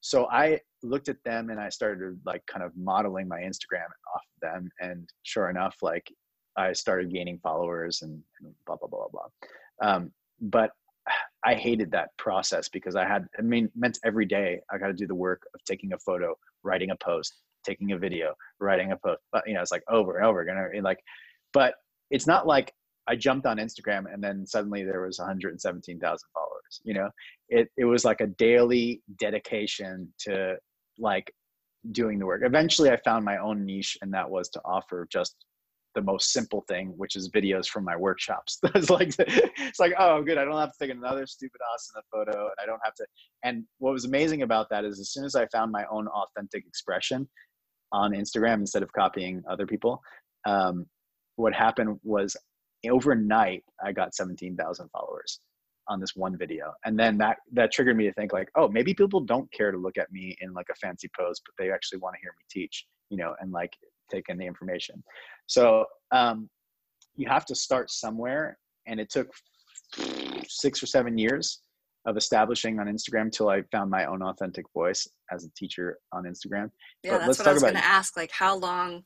[0.00, 4.24] So I looked at them and I started like kind of modeling my Instagram off
[4.24, 4.70] of them.
[4.80, 6.10] And sure enough, like
[6.56, 9.28] I started gaining followers and, and blah blah blah blah.
[9.86, 10.70] Um, but
[11.44, 14.92] I hated that process because I had, I mean, meant every day I got to
[14.92, 18.96] do the work of taking a photo, writing a post, taking a video, writing a
[18.96, 19.20] post.
[19.32, 20.82] But, you know, it's like over and over again.
[20.82, 21.00] Like,
[21.52, 21.74] but
[22.10, 22.72] it's not like
[23.06, 26.80] I jumped on Instagram and then suddenly there was 117,000 followers.
[26.84, 27.10] You know,
[27.48, 30.56] it it was like a daily dedication to
[30.98, 31.32] like
[31.92, 32.42] doing the work.
[32.44, 35.34] Eventually, I found my own niche, and that was to offer just
[35.96, 38.58] the most simple thing, which is videos from my workshops.
[38.74, 40.38] it's like it's like oh, good.
[40.38, 43.06] I don't have to take another stupid asana photo, and I don't have to.
[43.44, 46.66] And what was amazing about that is, as soon as I found my own authentic
[46.66, 47.28] expression
[47.92, 50.00] on Instagram instead of copying other people,
[50.46, 50.86] um,
[51.36, 52.36] what happened was
[52.88, 55.40] overnight I got 17,000 followers
[55.88, 56.72] on this one video.
[56.84, 59.78] And then that that triggered me to think like oh maybe people don't care to
[59.78, 62.44] look at me in like a fancy pose but they actually want to hear me
[62.50, 63.72] teach you know and like
[64.10, 65.02] take in the information.
[65.46, 66.48] So um,
[67.16, 69.28] you have to start somewhere and it took
[70.48, 71.62] six or seven years
[72.06, 76.24] of establishing on instagram till i found my own authentic voice as a teacher on
[76.24, 76.70] instagram.
[77.02, 79.02] Yeah but that's what i was going to ask like how long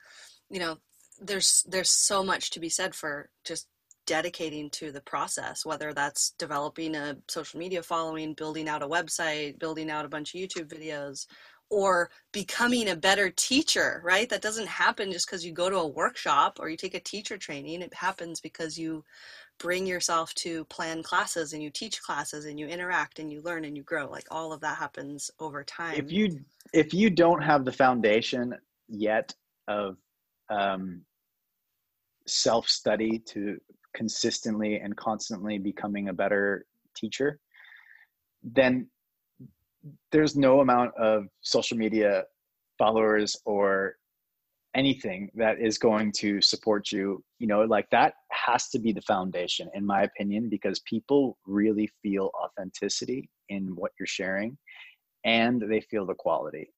[0.51, 0.77] you know
[1.21, 3.69] there's there's so much to be said for just
[4.07, 9.59] dedicating to the process whether that's developing a social media following building out a website
[9.59, 11.27] building out a bunch of youtube videos
[11.75, 14.29] or becoming a better teacher right?
[14.29, 17.37] That doesn't happen just because you go to a workshop or you take a teacher
[17.37, 17.83] training.
[17.83, 19.05] It happens because you
[19.59, 23.65] bring yourself to plan classes and you teach classes and you interact and you learn
[23.65, 24.09] and you grow.
[24.09, 25.95] Like all of that happens over time.
[25.97, 26.41] if you
[26.73, 28.55] if you don't have the foundation
[28.89, 29.35] yet
[29.69, 29.97] of
[30.51, 31.03] um,
[32.27, 33.59] self study to
[33.95, 37.39] consistently and constantly becoming a better teacher,
[38.43, 38.89] then
[40.13, 42.25] there's no amount of social media
[42.79, 43.95] followers or
[44.75, 49.01] anything that is going to support you you know like that has to be the
[49.03, 54.57] foundation in my opinion because people really feel authenticity in what you're sharing
[55.25, 56.71] and they feel the quality.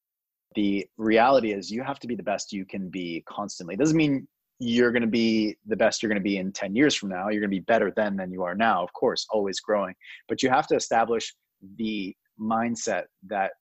[0.54, 3.74] The reality is you have to be the best you can be constantly.
[3.74, 4.26] It doesn't mean
[4.58, 7.28] you're going to be the best you're going to be in 10 years from now.
[7.28, 9.94] You're going to be better then than you are now of course always growing.
[10.28, 11.34] But you have to establish
[11.76, 13.52] the mindset that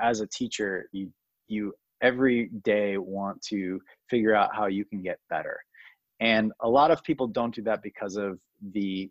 [0.00, 1.12] as a teacher you
[1.48, 5.58] you every day want to figure out how you can get better.
[6.20, 8.38] And a lot of people don't do that because of
[8.72, 9.10] the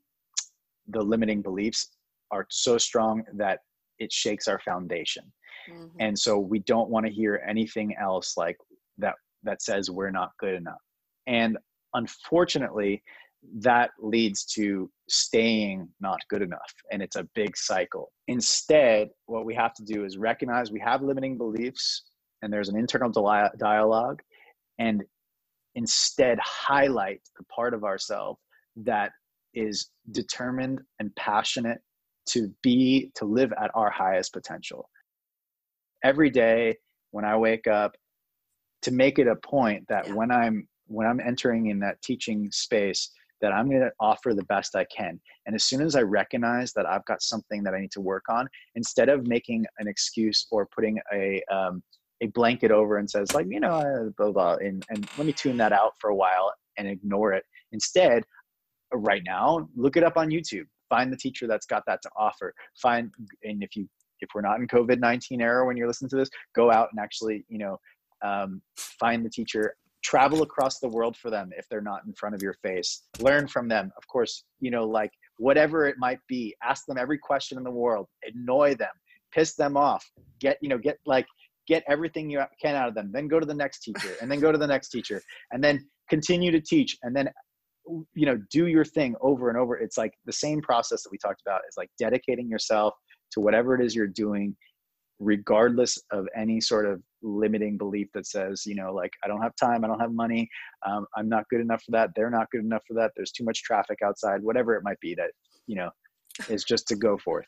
[0.90, 1.90] the limiting beliefs
[2.32, 3.60] are so strong that
[4.00, 5.24] it shakes our foundation.
[5.70, 5.98] Mm-hmm.
[6.00, 8.56] and so we don't want to hear anything else like
[9.00, 10.80] that that says we're not good enough.
[11.26, 11.58] And
[11.94, 13.04] unfortunately,
[13.60, 16.74] that leads to staying not good enough.
[16.92, 18.12] And it's a big cycle.
[18.28, 22.04] Instead, what we have to do is recognize we have limiting beliefs
[22.42, 23.12] and there's an internal
[23.58, 24.22] dialogue.
[24.80, 25.04] And
[25.76, 28.40] instead, highlight the part of ourselves
[28.78, 29.12] that
[29.54, 31.80] is determined and passionate
[32.28, 34.90] to be, to live at our highest potential.
[36.04, 36.78] Every day
[37.12, 37.96] when I wake up,
[38.84, 43.12] to make it a point that when I'm when I'm entering in that teaching space
[43.42, 45.20] that I'm going to offer the best I can.
[45.46, 48.24] And as soon as I recognize that I've got something that I need to work
[48.30, 51.84] on, instead of making an excuse or putting a um,
[52.22, 55.34] a blanket over and says like, you know, uh, blah blah, and, and let me
[55.34, 57.44] tune that out for a while and ignore it.
[57.72, 58.24] Instead,
[58.94, 60.66] right now, look it up on YouTube.
[60.90, 62.54] Find the teacher that's got that to offer.
[62.82, 63.12] Find
[63.44, 63.88] and if you
[64.20, 67.00] if we're not in COVID nineteen era when you're listening to this, go out and
[67.00, 67.78] actually you know
[68.26, 69.76] um, find the teacher
[70.08, 73.04] travel across the world for them if they're not in front of your face.
[73.20, 73.92] Learn from them.
[73.98, 77.72] Of course you know like whatever it might be ask them every question in the
[77.72, 78.08] world.
[78.24, 78.96] Annoy them.
[79.34, 80.10] Piss them off.
[80.40, 81.26] Get you know get like
[81.68, 83.12] get everything you can out of them.
[83.14, 85.86] Then go to the next teacher and then go to the next teacher and then
[86.10, 87.30] continue to teach and then
[88.16, 89.76] you know do your thing over and over.
[89.76, 91.62] It's like the same process that we talked about.
[91.68, 92.94] Is like dedicating yourself
[93.32, 94.56] to whatever it is you're doing
[95.20, 99.56] regardless of any sort of limiting belief that says you know like i don't have
[99.56, 100.48] time i don't have money
[100.86, 103.44] um, i'm not good enough for that they're not good enough for that there's too
[103.44, 105.32] much traffic outside whatever it might be that
[105.66, 105.90] you know
[106.50, 107.46] is just to go forth.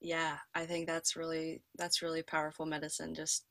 [0.00, 3.44] Yeah i think that's really that's really powerful medicine just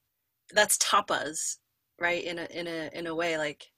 [0.52, 1.58] that's tapas
[2.00, 3.72] right in a in a in a way like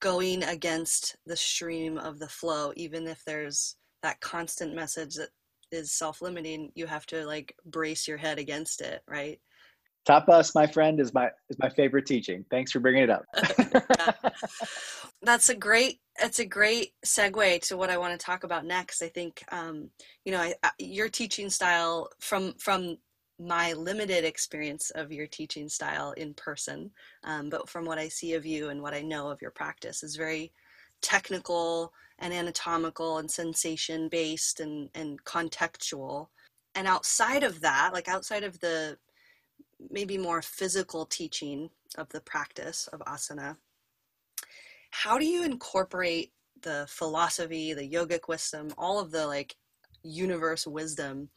[0.00, 5.30] going against the stream of the flow even if there's that constant message that
[5.72, 9.40] is self-limiting you have to like brace your head against it right
[10.06, 12.44] tapas my friend is my is my favorite teaching.
[12.50, 13.24] Thanks for bringing it up.
[15.22, 19.02] That's a great it's a great segue to what i want to talk about next.
[19.02, 19.90] I think um,
[20.24, 22.98] you know I, I, your teaching style from from
[23.38, 26.90] my limited experience of your teaching style in person
[27.24, 30.02] um, but from what i see of you and what i know of your practice
[30.02, 30.50] is very
[31.02, 36.28] technical and anatomical and sensation based and, and contextual.
[36.74, 38.98] And outside of that, like outside of the
[39.90, 43.56] maybe more physical teaching of the practice of asana,
[44.90, 49.56] how do you incorporate the philosophy, the yogic wisdom, all of the like
[50.02, 51.28] universe wisdom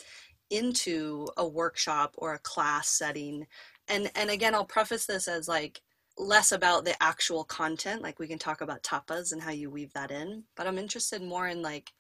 [0.50, 3.46] into a workshop or a class setting?
[3.88, 5.82] And and again, I'll preface this as like
[6.18, 9.94] less about the actual content, like we can talk about tapas and how you weave
[9.94, 11.92] that in, but I'm interested more in like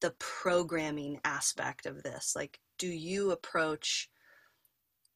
[0.00, 2.34] the programming aspect of this.
[2.36, 4.08] Like, do you approach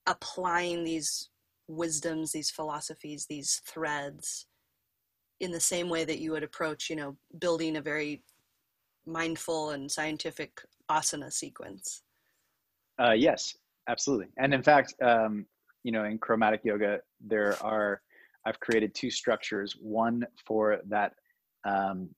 [0.07, 1.29] applying these
[1.69, 4.47] wisdoms, these philosophies, these threads
[5.41, 8.23] in the same way that you would approach, you know, building a very
[9.07, 12.03] mindful and scientific asana sequence?
[13.01, 13.57] Uh, yes,
[13.89, 14.27] absolutely.
[14.39, 15.47] And in fact, um,
[15.83, 18.03] you know, in chromatic yoga, there are
[18.47, 19.77] I've created two structures.
[19.81, 21.13] One for that,
[21.65, 22.09] um,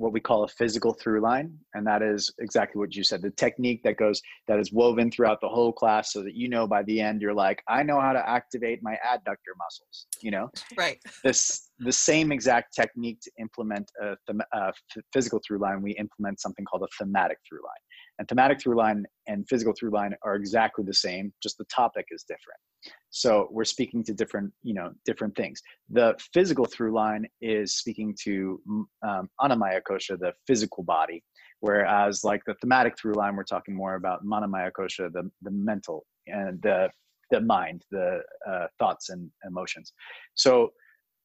[0.00, 3.20] what we call a physical through line, and that is exactly what you said.
[3.20, 6.66] The technique that goes that is woven throughout the whole class, so that you know
[6.66, 10.06] by the end you're like, I know how to activate my adductor muscles.
[10.22, 10.98] You know, right?
[11.22, 14.16] This the same exact technique to implement a,
[14.54, 14.72] a
[15.12, 15.82] physical through line.
[15.82, 17.84] We implement something called a thematic through line,
[18.20, 22.04] and thematic through line and physical through line are exactly the same, just the topic
[22.10, 22.60] is different.
[23.08, 25.62] So we're speaking to different, you know, different things.
[25.88, 28.60] The physical through line is speaking to
[29.02, 31.24] um, Annamaya Kosha, the physical body,
[31.60, 36.04] whereas like the thematic through line, we're talking more about Manomaya Kosha, the, the mental
[36.26, 36.90] and the,
[37.30, 39.94] the mind, the uh, thoughts and emotions.
[40.34, 40.72] So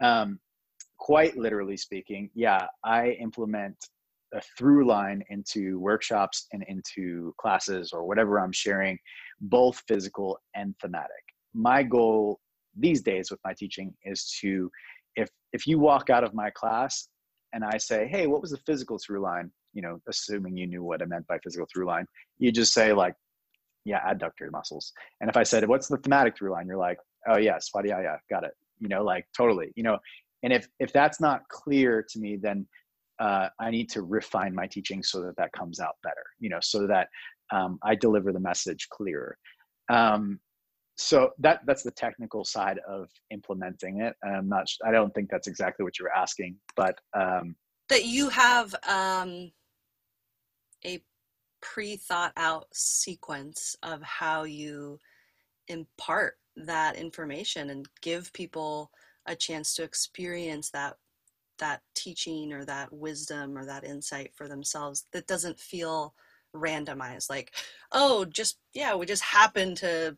[0.02, 0.39] um,
[0.98, 3.76] quite literally speaking, yeah, I implement
[4.34, 8.97] a through line into workshops and into classes or whatever I'm sharing,
[9.39, 11.11] both physical and thematic
[11.55, 12.39] my goal
[12.78, 14.69] these days with my teaching is to
[15.15, 17.07] if if you walk out of my class
[17.53, 20.84] and I say, "Hey, what was the physical through line?" You know, assuming you knew
[20.84, 22.05] what I meant by physical through line,
[22.38, 23.15] you just say like,
[23.86, 27.38] "Yeah, adductor muscles." And if I said, "What's the thematic through line?" You're like, "Oh
[27.38, 29.71] yeah, svadhyaya, got it." You know, like totally.
[29.78, 29.97] You know,
[30.43, 32.67] and if if that's not clear to me, then
[33.20, 36.26] uh, I need to refine my teaching so that that comes out better.
[36.39, 37.07] You know, so that
[37.51, 39.38] um, I deliver the message clearer.
[39.89, 40.39] Um,
[40.97, 45.47] so that that's the technical side of implementing it i'm not i don't think that's
[45.47, 47.55] exactly what you were asking but um
[47.89, 49.51] that you have um
[50.86, 51.01] a
[51.61, 54.99] pre-thought out sequence of how you
[55.68, 58.91] impart that information and give people
[59.26, 60.95] a chance to experience that
[61.60, 66.14] that teaching or that wisdom or that insight for themselves that doesn't feel
[66.56, 67.53] randomized like
[67.91, 70.16] oh just yeah we just happened to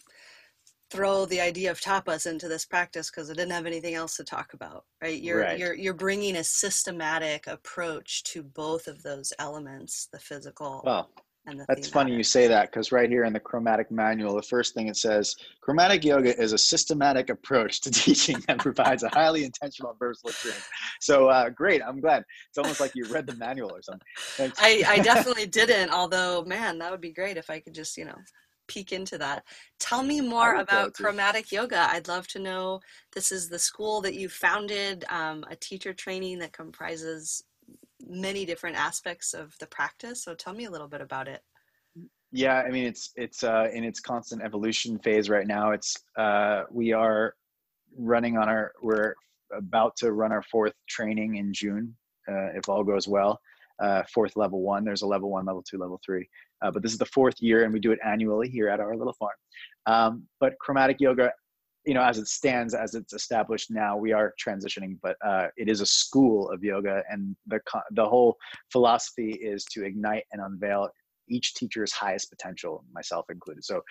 [0.89, 4.23] throw the idea of tapas into this practice because I didn't have anything else to
[4.23, 5.21] talk about, right?
[5.21, 5.59] You're right.
[5.59, 10.81] you're you're bringing a systematic approach to both of those elements, the physical.
[10.85, 11.09] Well,
[11.47, 14.41] and the that's funny you say that because right here in the chromatic manual, the
[14.41, 19.09] first thing it says, chromatic yoga is a systematic approach to teaching that provides a
[19.09, 20.67] highly intentional versatile experience.
[20.99, 22.23] So uh, great, I'm glad.
[22.49, 24.51] It's almost like you read the manual or something.
[24.59, 28.05] I, I definitely didn't, although man, that would be great if I could just you
[28.05, 28.17] know
[28.67, 29.43] peek into that.
[29.79, 31.87] Tell me more about chromatic yoga.
[31.89, 32.81] I'd love to know.
[33.13, 37.43] This is the school that you founded, um, a teacher training that comprises
[38.09, 40.23] many different aspects of the practice.
[40.23, 41.41] So tell me a little bit about it.
[42.31, 45.71] Yeah, I mean it's it's uh, in its constant evolution phase right now.
[45.71, 47.33] It's uh, we are
[47.97, 49.15] running on our we're
[49.53, 51.95] about to run our fourth training in June
[52.27, 53.39] uh, if all goes well
[53.79, 54.83] uh, fourth level one.
[54.83, 56.27] There's a level one, level two, level three.
[56.61, 58.95] Uh, but this is the fourth year, and we do it annually here at our
[58.95, 59.35] little farm.
[59.85, 61.31] Um, but chromatic yoga,
[61.87, 64.97] you know, as it stands, as it's established now, we are transitioning.
[65.01, 67.61] But uh, it is a school of yoga, and the
[67.91, 68.35] the whole
[68.73, 70.89] philosophy is to ignite and unveil
[71.29, 73.63] each teacher's highest potential, myself included.
[73.63, 73.81] So,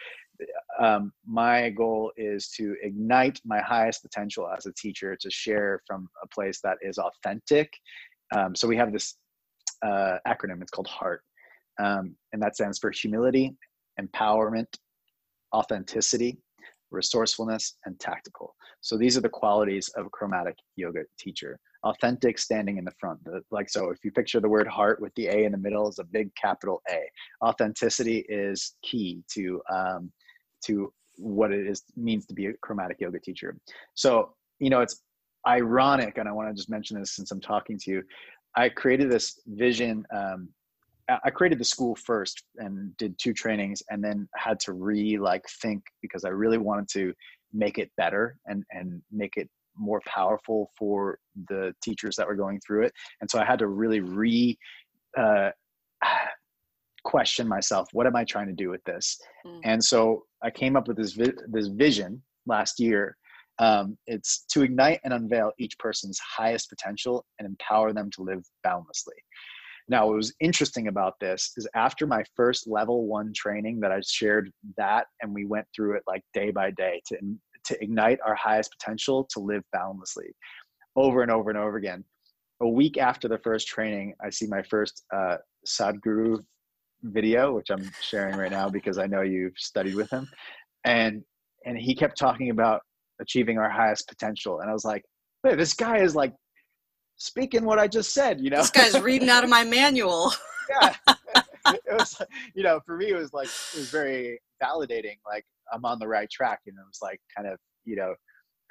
[0.78, 6.06] um, my goal is to ignite my highest potential as a teacher to share from
[6.22, 7.72] a place that is authentic.
[8.34, 9.14] Um, so we have this
[9.82, 10.60] uh, acronym.
[10.60, 11.22] It's called HEART,
[11.82, 13.56] um, and that stands for humility,
[13.98, 14.66] empowerment,
[15.54, 16.38] authenticity,
[16.90, 18.54] resourcefulness, and tactical.
[18.80, 21.58] So these are the qualities of a chromatic yoga teacher.
[21.84, 23.20] Authentic, standing in the front.
[23.50, 25.98] Like so, if you picture the word heart with the A in the middle, is
[25.98, 26.98] a big capital A.
[27.44, 30.10] Authenticity is key to um,
[30.64, 33.56] to what it is means to be a chromatic yoga teacher.
[33.94, 35.02] So you know, it's
[35.46, 38.02] ironic, and I want to just mention this since I'm talking to you.
[38.56, 40.04] I created this vision.
[40.14, 40.48] Um,
[41.08, 45.44] I created the school first and did two trainings, and then had to re like
[45.62, 47.12] think because I really wanted to
[47.52, 49.48] make it better and and make it
[49.78, 52.92] more powerful for the teachers that were going through it.
[53.20, 54.58] And so i had to really re
[55.18, 55.50] uh,
[57.04, 59.16] question myself what am i trying to do with this?
[59.46, 59.60] Mm.
[59.64, 63.16] and so i came up with this vi- this vision last year.
[63.58, 68.44] Um, it's to ignite and unveil each person's highest potential and empower them to live
[68.62, 69.14] boundlessly
[69.88, 74.00] now what was interesting about this is after my first level one training that i
[74.06, 77.16] shared that and we went through it like day by day to
[77.64, 80.28] to ignite our highest potential to live boundlessly
[80.96, 82.04] over and over and over again.
[82.62, 86.38] A week after the first training i see my first uh, sadhguru
[87.02, 90.26] video, which I'm sharing right now because I know you've studied with him,
[90.84, 91.22] and
[91.66, 92.80] and he kept talking about
[93.20, 95.02] achieving our highest potential, and I was like,
[95.42, 96.32] hey, this guy is like
[97.16, 98.58] speaking what I just said, you know.
[98.58, 100.32] This guy's reading out of my manual.
[100.70, 100.94] yeah,
[101.66, 102.20] it was
[102.54, 106.08] you know for me it was like it was very validating, like I'm on the
[106.08, 108.14] right track, and it was like kind of you know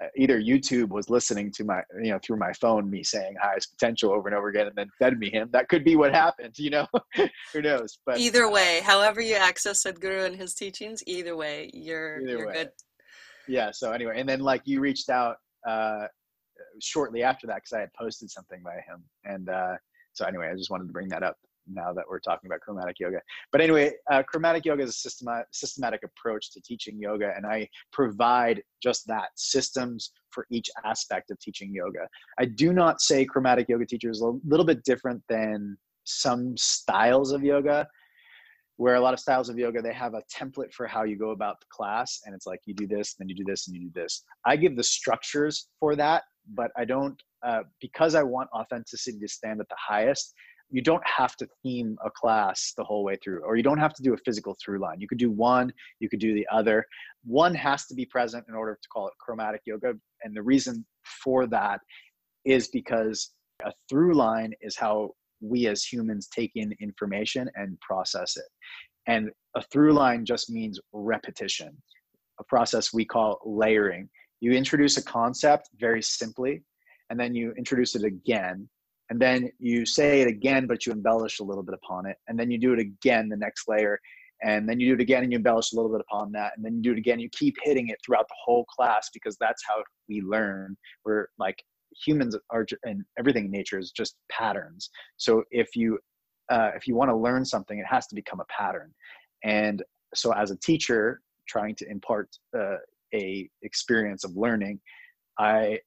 [0.04, 3.72] uh, either YouTube was listening to my, you know, through my phone, me saying highest
[3.72, 5.50] potential over and over again, and then fed me him.
[5.54, 6.86] That could be what happened, you know.
[7.54, 8.00] Who knows?
[8.06, 12.48] But either way, however you access Sadhguru and his teachings, either way, you're either you're
[12.48, 12.54] way.
[12.54, 12.70] good.
[13.48, 13.72] Yeah.
[13.72, 16.08] So anyway, and then like you reached out uh,
[16.82, 19.76] shortly after that because I had posted something by him, and uh,
[20.14, 23.00] so anyway, I just wanted to bring that up now that we're talking about chromatic
[23.00, 23.20] yoga.
[23.52, 27.68] But anyway, uh, chromatic yoga is a systematic, systematic approach to teaching yoga, and I
[27.92, 32.08] provide just that systems for each aspect of teaching yoga.
[32.40, 37.32] I do not say chromatic yoga teacher is a little bit different than some styles
[37.32, 37.88] of yoga
[38.78, 41.32] where a lot of styles of yoga they have a template for how you go
[41.32, 43.84] about the class and it's like you do this then you do this and you
[43.84, 44.24] do this.
[44.46, 46.24] I give the structures for that
[46.54, 50.34] but i don't uh, because i want authenticity to stand at the highest
[50.70, 53.94] you don't have to theme a class the whole way through or you don't have
[53.94, 55.00] to do a physical through line.
[55.00, 56.86] You could do one you could do the other.
[57.24, 60.86] One has to be present in order to call it chromatic yoga and the reason
[61.24, 61.82] for that
[62.46, 63.32] is because
[63.64, 65.12] a through line is how
[65.42, 68.46] we as humans take in information and process it.
[69.08, 71.76] And a through line just means repetition
[72.40, 74.10] a process we call layering.
[74.42, 76.64] You introduce a concept very simply
[77.10, 78.68] and then you introduce it again
[79.10, 82.38] and then you say it again but you embellish a little bit upon it and
[82.38, 84.00] then you do it again the next layer
[84.44, 86.66] and then you do it again and you embellish a little bit upon that and
[86.66, 87.20] then you do it again.
[87.20, 90.76] You keep hitting it throughout the whole class because that's how we learn.
[91.06, 91.64] We're like
[92.04, 95.98] humans are and everything in nature is just patterns so if you
[96.52, 98.92] uh, if you want to learn something it has to become a pattern
[99.44, 99.84] and
[100.14, 102.78] so as a teacher trying to impart uh,
[103.14, 104.80] a experience of learning
[105.40, 105.78] i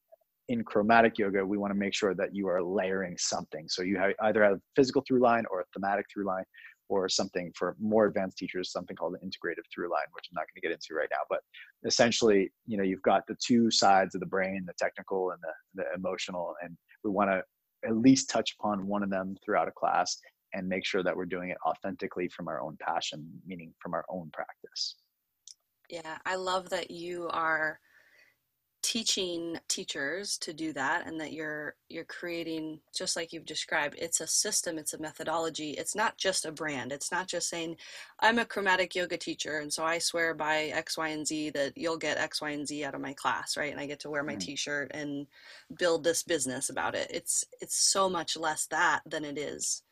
[0.49, 3.69] in chromatic yoga, we want to make sure that you are layering something.
[3.69, 6.45] So you have either have a physical through line or a thematic through line
[6.89, 10.47] or something for more advanced teachers, something called an integrative through line, which I'm not
[10.47, 11.25] going to get into right now.
[11.29, 11.41] But
[11.85, 15.83] essentially, you know, you've got the two sides of the brain, the technical and the,
[15.83, 17.43] the emotional, and we want to
[17.89, 20.19] at least touch upon one of them throughout a class
[20.55, 24.05] and make sure that we're doing it authentically from our own passion, meaning from our
[24.09, 24.97] own practice.
[25.91, 27.79] Yeah, I love that you are
[28.81, 34.21] teaching teachers to do that and that you're you're creating just like you've described it's
[34.21, 36.93] a system it's a methodology it's not just a brand.
[36.93, 37.77] It's not just saying
[38.21, 41.77] i'm a chromatic yoga teacher and so i swear by x y and z that
[41.77, 43.73] you'll get x y and z out of my class right?
[43.73, 44.41] And i get to wear my mm.
[44.41, 45.27] t-shirt and
[45.77, 47.11] build this business about it.
[47.11, 49.83] It's it's so much less that than it is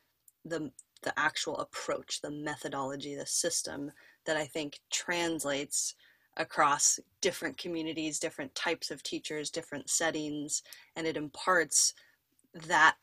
[0.45, 0.71] the
[1.03, 3.91] the actual approach the methodology the system
[4.25, 5.95] that i think translates
[6.37, 10.63] across different communities, different types of teachers, different settings,
[10.97, 11.95] and it imparts
[12.67, 12.97] that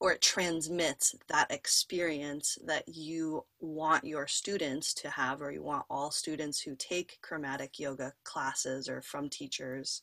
[0.00, 5.84] or it transmits that experience that you want your students to have, or you want
[5.90, 10.00] all students who take chromatic yoga classes or from teachers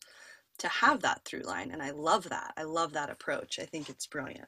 [0.60, 1.72] to have that through line.
[1.72, 2.54] And I love that.
[2.58, 3.58] I love that approach.
[3.60, 4.48] I think it's brilliant.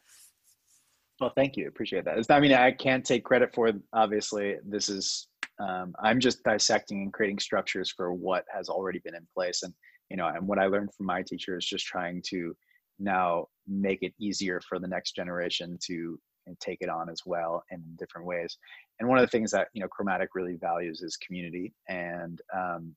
[1.20, 1.68] Well, thank you.
[1.68, 2.20] Appreciate that.
[2.20, 3.72] It's, I mean, I can't take credit for.
[3.92, 5.29] Obviously, this is
[5.60, 9.74] um, i'm just dissecting and creating structures for what has already been in place and
[10.10, 12.56] you know and what i learned from my teacher is just trying to
[13.00, 16.20] now make it easier for the next generation to
[16.60, 18.58] take it on as well in different ways.
[19.00, 22.96] And one of the things that you know chromatic really values is community and um,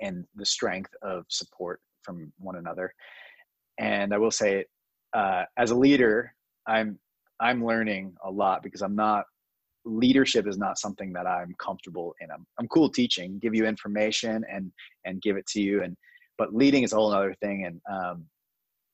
[0.00, 2.92] and the strength of support from one another.
[3.78, 4.64] And i will say
[5.14, 6.34] uh, as a leader
[6.66, 6.98] i'm
[7.40, 9.24] i'm learning a lot because i'm not
[9.88, 12.30] leadership is not something that I'm comfortable in.
[12.30, 14.70] I'm, I'm cool teaching, give you information and
[15.04, 15.96] and give it to you, and
[16.36, 18.24] but leading is a whole other thing, and um,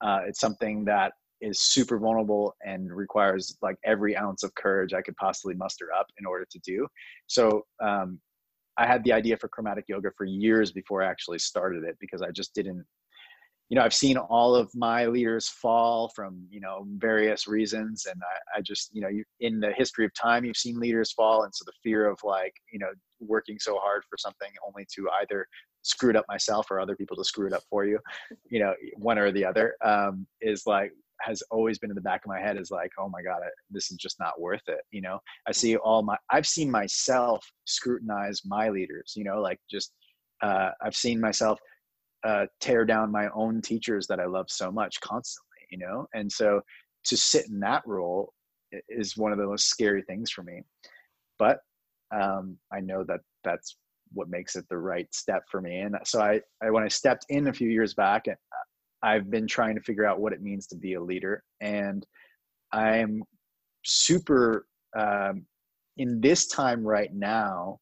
[0.00, 5.02] uh, it's something that is super vulnerable and requires like every ounce of courage I
[5.02, 6.86] could possibly muster up in order to do.
[7.26, 8.20] So um,
[8.78, 12.22] I had the idea for chromatic yoga for years before I actually started it because
[12.22, 12.84] I just didn't
[13.68, 18.20] you know i've seen all of my leaders fall from you know various reasons and
[18.22, 21.44] i, I just you know you, in the history of time you've seen leaders fall
[21.44, 22.90] and so the fear of like you know
[23.20, 25.46] working so hard for something only to either
[25.82, 27.98] screw it up myself or other people to screw it up for you
[28.50, 32.22] you know one or the other um, is like has always been in the back
[32.24, 33.40] of my head is like oh my god
[33.70, 35.18] this is just not worth it you know?
[35.46, 39.92] I see all my i've seen myself scrutinize my leaders you know like just
[40.42, 41.58] uh, i've seen myself
[42.24, 46.06] uh, tear down my own teachers that i love so much constantly you know?
[46.14, 46.60] And so
[47.06, 48.32] to sit in that role
[48.88, 50.62] is one of the most scary things for me.
[51.38, 51.58] But
[52.14, 53.76] um, i know that that's
[54.12, 55.80] what makes it the right step for me.
[55.80, 58.26] And so I, I when i stepped in a few years back
[59.02, 61.42] I've been trying to figure out what it means to be a leader.
[61.60, 62.06] And
[62.72, 63.22] I'm
[63.84, 64.66] super,
[64.96, 65.44] um,
[65.98, 67.80] in this time right now,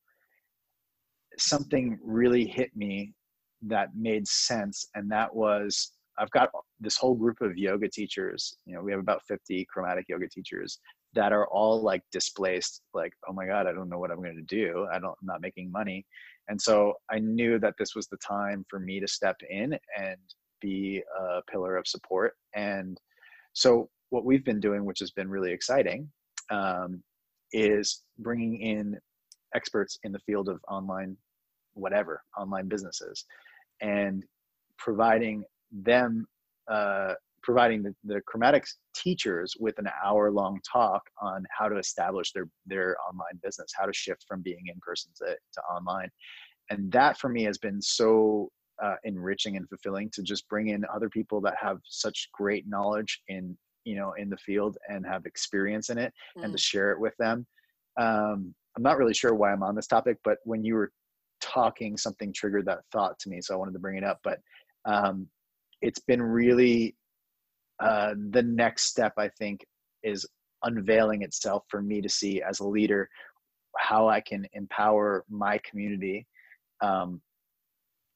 [1.38, 3.14] something really hit me
[3.62, 4.86] that made sense.
[4.94, 6.50] And that was I've got
[6.80, 8.56] this whole group of yoga teachers.
[8.66, 10.78] You know, we have about 50 chromatic yoga teachers
[11.14, 14.36] that are all like displaced, like, oh my God, I don't know what I'm going
[14.36, 14.86] to do.
[14.92, 16.06] I don't, I'm not making money.
[16.48, 20.16] And so I knew that this was the time for me to step in and
[20.60, 22.34] be a pillar of support.
[22.54, 22.98] And
[23.52, 26.10] so, what we've been doing, which has been really exciting,
[26.50, 27.02] um,
[27.52, 28.98] is bringing in
[29.54, 31.16] experts in the field of online,
[31.74, 33.24] whatever, online businesses,
[33.82, 34.24] and
[34.78, 36.26] providing them,
[36.70, 42.32] uh, providing the, the chromatics teachers with an hour long talk on how to establish
[42.32, 46.08] their, their online business, how to shift from being in person to, to online.
[46.70, 48.48] And that for me has been so
[48.82, 53.20] uh, enriching and fulfilling to just bring in other people that have such great knowledge
[53.28, 56.44] in you know in the field and have experience in it mm.
[56.44, 56.62] and to mm.
[56.62, 57.46] share it with them
[58.00, 60.90] um, i'm not really sure why i'm on this topic but when you were
[61.42, 64.38] talking something triggered that thought to me so i wanted to bring it up but
[64.84, 65.26] um,
[65.80, 66.94] it's been really
[67.80, 69.64] uh, the next step i think
[70.02, 70.26] is
[70.64, 73.08] unveiling itself for me to see as a leader
[73.78, 76.26] how i can empower my community
[76.82, 77.20] um,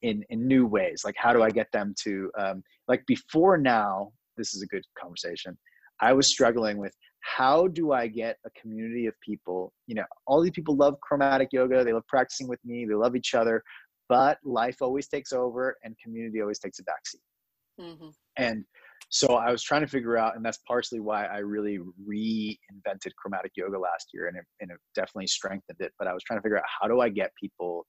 [0.02, 1.02] in in new ways.
[1.04, 4.84] Like how do i get them to um, like before now this is a good
[4.98, 5.56] conversation
[6.00, 6.92] i was struggling with
[7.22, 11.48] how do i get a community of people you know all these people love chromatic
[11.52, 13.62] yoga they love practicing with me they love each other
[14.08, 18.08] but life always takes over and community always takes a backseat mm-hmm.
[18.36, 18.64] and
[19.08, 21.78] so i was trying to figure out and that's partially why i really
[22.08, 26.22] reinvented chromatic yoga last year and it, and it definitely strengthened it but i was
[26.22, 27.86] trying to figure out how do i get people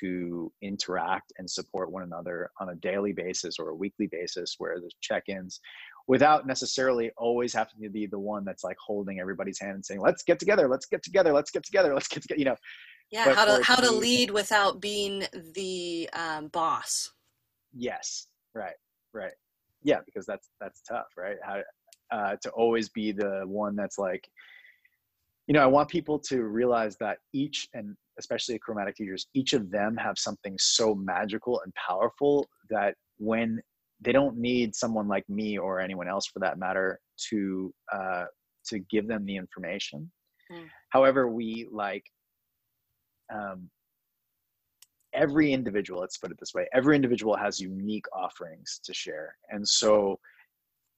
[0.00, 4.80] to interact and support one another on a daily basis or a weekly basis where
[4.80, 5.60] there's check-ins
[6.08, 10.00] without necessarily always having to be the one that's like holding everybody's hand and saying
[10.00, 12.56] let's get together let's get together let's get together let's get together you know?
[13.10, 15.24] Yeah how to how to lead without being
[15.54, 17.10] the um, boss.
[17.72, 18.74] Yes right
[19.12, 19.34] right.
[19.82, 21.36] Yeah because that's that's tough right?
[21.42, 21.62] How
[22.10, 24.28] uh, to always be the one that's like
[25.46, 29.70] you know i want people to realize that each and especially chromatic teachers, each of
[29.70, 33.60] them have something so magical and powerful that when
[34.00, 37.00] they don't need someone like me or anyone else for that matter
[37.30, 38.24] to uh,
[38.66, 40.10] to give them the information.
[40.52, 40.66] Mm.
[40.90, 42.04] However, we like
[43.32, 43.70] um,
[45.14, 46.00] every individual.
[46.00, 50.18] Let's put it this way: every individual has unique offerings to share, and so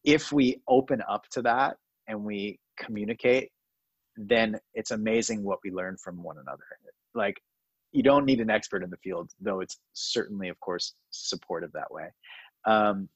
[0.04, 3.50] if we open up to that and we communicate
[4.18, 6.64] then it's amazing what we learn from one another
[7.18, 7.36] like
[7.92, 11.90] you don't need an expert in the field though it's certainly of course supportive that
[11.90, 12.06] way.
[12.64, 13.08] Um,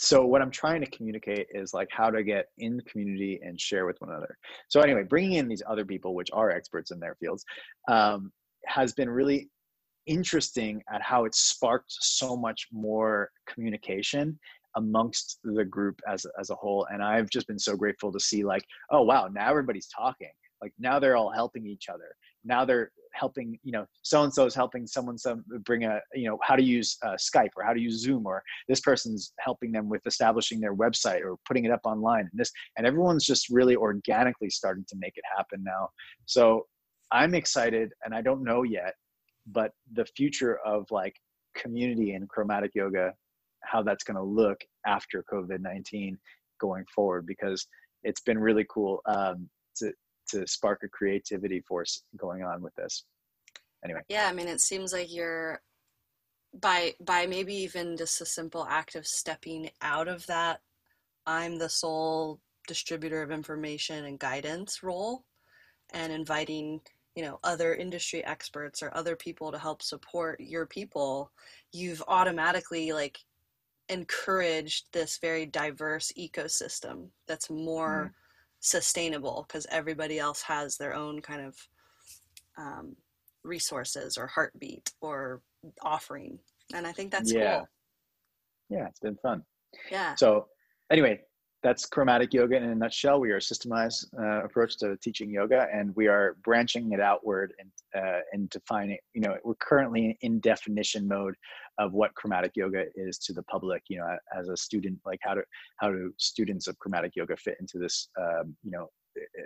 [0.00, 3.60] so what i'm trying to communicate is like how to get in the community and
[3.60, 4.36] share with one another.
[4.68, 7.44] So anyway bringing in these other people which are experts in their fields
[7.88, 8.32] um,
[8.66, 9.50] has been really
[10.06, 14.38] interesting at how it sparked so much more communication
[14.76, 16.86] amongst the group as, as a whole.
[16.92, 20.30] And i've just been so grateful to see like oh wow now everybody's talking.
[20.62, 22.14] Like now they're all helping each other.
[22.44, 26.28] Now they're helping you know so and so is helping someone some bring a you
[26.28, 29.72] know how to use uh, skype or how to use zoom or this person's helping
[29.72, 33.48] them with establishing their website or putting it up online and this and everyone's just
[33.48, 35.88] really organically starting to make it happen now.
[36.26, 36.66] So
[37.10, 38.94] i'm excited and i don't know yet
[39.46, 41.14] but the future of like
[41.54, 43.12] community and chromatic yoga
[43.64, 46.16] how that's going to look after covid-19
[46.60, 47.66] going forward because
[48.04, 49.92] it's been really cool um, to
[50.28, 53.04] to spark a creativity force going on with this
[53.84, 55.60] anyway yeah i mean it seems like you're
[56.60, 60.60] by by maybe even just a simple act of stepping out of that
[61.26, 65.24] i'm the sole distributor of information and guidance role
[65.92, 66.80] and inviting
[67.14, 71.30] you know other industry experts or other people to help support your people
[71.72, 73.18] you've automatically like
[73.88, 78.27] encouraged this very diverse ecosystem that's more mm.
[78.60, 81.56] Sustainable because everybody else has their own kind of
[82.56, 82.96] um,
[83.44, 85.40] resources or heartbeat or
[85.82, 86.38] offering
[86.74, 87.58] and i think that's yeah.
[87.58, 87.68] cool.
[88.70, 89.42] Yeah it's been fun.
[89.90, 90.14] Yeah.
[90.16, 90.46] So
[90.90, 91.20] anyway
[91.62, 93.20] that's chromatic yoga in a nutshell.
[93.20, 97.52] We are a systemized uh, approach to teaching yoga, and we are branching it outward
[97.58, 98.98] and uh, and defining.
[99.14, 101.34] You know, we're currently in definition mode
[101.78, 103.82] of what chromatic yoga is to the public.
[103.88, 105.42] You know, as a student, like how do
[105.78, 108.08] how do students of chromatic yoga fit into this?
[108.20, 108.88] Um, you know,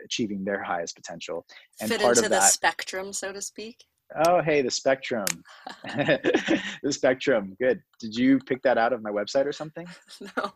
[0.05, 1.47] achieving their highest potential.
[1.81, 3.85] And fit part into of the that, spectrum, so to speak.
[4.27, 5.27] Oh, hey, the spectrum.
[5.85, 7.57] the spectrum.
[7.61, 7.83] Good.
[7.99, 9.87] Did you pick that out of my website or something?
[10.37, 10.53] No.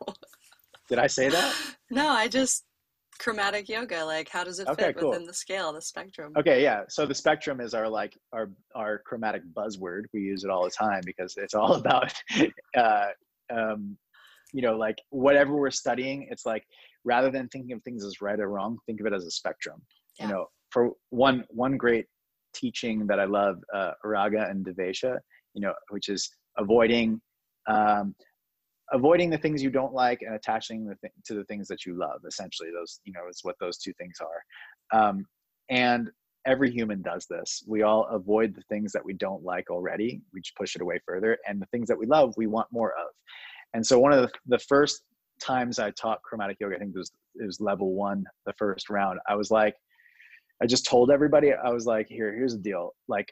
[0.88, 1.54] Did I say that?
[1.90, 2.64] no, I just
[3.18, 4.04] chromatic yoga.
[4.04, 5.10] Like, how does it okay, fit cool.
[5.10, 6.32] within the scale, the spectrum?
[6.38, 6.82] Okay, yeah.
[6.88, 10.02] So the spectrum is our like our our chromatic buzzword.
[10.12, 12.12] We use it all the time because it's all about,
[12.76, 13.06] uh,
[13.52, 13.96] um,
[14.52, 16.28] you know, like whatever we're studying.
[16.30, 16.64] It's like
[17.04, 19.82] rather than thinking of things as right or wrong, think of it as a spectrum.
[20.18, 20.26] Yeah.
[20.26, 22.06] You know, for one one great
[22.54, 25.18] teaching that I love, uh, Raga and Dvesha,
[25.54, 27.20] you know, which is avoiding
[27.68, 28.14] um,
[28.92, 31.94] avoiding the things you don't like and attaching the th- to the things that you
[31.94, 34.98] love essentially those you know is what those two things are.
[34.98, 35.26] Um,
[35.68, 36.10] and
[36.46, 37.64] every human does this.
[37.66, 40.20] We all avoid the things that we don't like already.
[40.32, 41.36] We just push it away further.
[41.48, 43.08] And the things that we love we want more of.
[43.74, 45.02] And so one of the, the first
[45.38, 48.88] times i taught chromatic yoga i think it was, it was level one the first
[48.88, 49.74] round i was like
[50.62, 52.94] i just told everybody i was like here here's the deal.
[53.06, 53.30] Like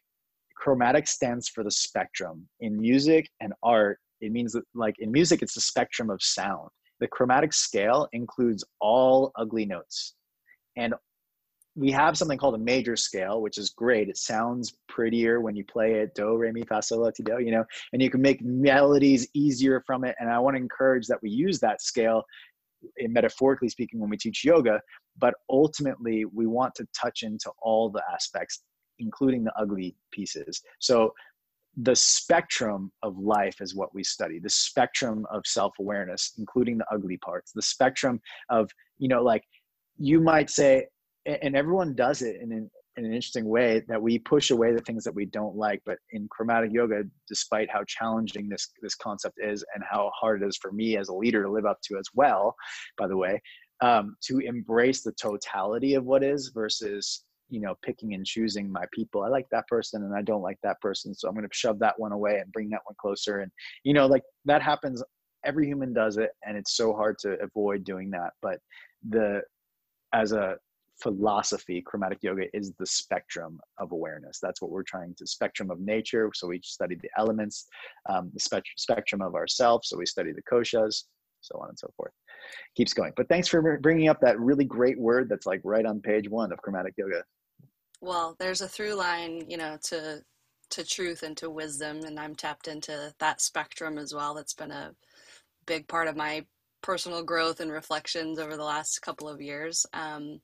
[0.55, 2.49] chromatic stands for the spectrum.
[2.61, 6.69] In music and art it means that, like in music, it's the spectrum of sound.
[7.01, 10.15] The chromatic scale includes all ugly notes.
[10.77, 10.95] And
[11.77, 14.09] we have something called a major scale, which is great.
[14.09, 17.41] It sounds prettier when you play it, do, re, mi, fa, sol, la, ti, do,
[17.41, 20.15] you know, and you can make melodies easier from it.
[20.21, 22.23] And I want to encourage that we use that scale,
[22.99, 24.81] in metaphorically speaking, when we teach yoga.
[25.19, 28.63] But ultimately, we want to touch into all the aspects,
[29.01, 30.63] including the ugly pieces.
[30.79, 31.13] So
[31.79, 37.17] the spectrum of life is what we study the spectrum of self-awareness including the ugly
[37.19, 39.43] parts the spectrum of you know like
[39.99, 40.87] you might say
[41.27, 44.83] and everyone does it in an, in an interesting way that we push away the
[44.83, 49.37] things that we don't like but in chromatic yoga despite how challenging this this concept
[49.43, 51.99] is and how hard it is for me as a leader to live up to
[51.99, 52.55] as well
[52.97, 53.41] by the way
[53.81, 58.85] um, to embrace the totality of what is versus you know picking and choosing my
[58.93, 61.57] people i like that person and i don't like that person so i'm going to
[61.57, 63.53] shove that one away and bring that one closer and
[63.85, 65.03] you know like that happens
[65.45, 68.59] every human does it and it's so hard to avoid doing that but
[69.09, 69.41] the
[70.13, 70.57] as a
[71.01, 75.79] philosophy chromatic yoga is the spectrum of awareness that's what we're trying to spectrum of
[75.81, 77.67] nature so we study the elements
[78.09, 81.05] um, the spe- spectrum of ourselves so we study the koshas
[81.41, 82.13] so on and so forth
[82.77, 83.13] keeps going.
[83.17, 86.53] But thanks for bringing up that really great word that's like right on page one
[86.53, 87.23] of chromatic yoga.
[88.05, 90.23] Well, there's a through line, you know, to
[90.71, 94.35] to truth and to wisdom, and I'm tapped into that spectrum as well.
[94.35, 94.95] That's been a
[95.65, 96.45] big part of my
[96.83, 99.87] personal growth and reflections over the last couple of years.
[99.95, 100.43] Um,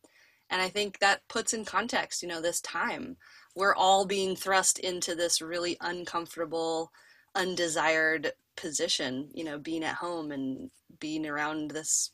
[0.49, 3.19] and I think that puts in context, you know, this time
[3.55, 6.91] we're all being thrust into this really uncomfortable,
[7.35, 12.11] undesired position, you know, being at home and being around this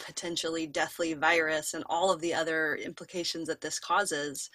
[0.00, 4.50] potentially deathly virus and all of the other implications that this causes,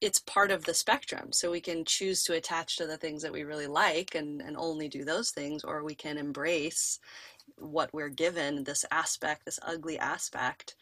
[0.00, 1.32] it's part of the spectrum.
[1.32, 4.56] So we can choose to attach to the things that we really like and, and
[4.56, 6.98] only do those things, or we can embrace
[7.56, 10.76] what we're given, this aspect, this ugly aspect,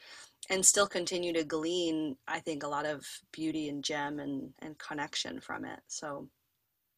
[0.50, 4.78] and still continue to glean, I think, a lot of beauty and gem and, and
[4.78, 5.80] connection from it.
[5.88, 6.28] So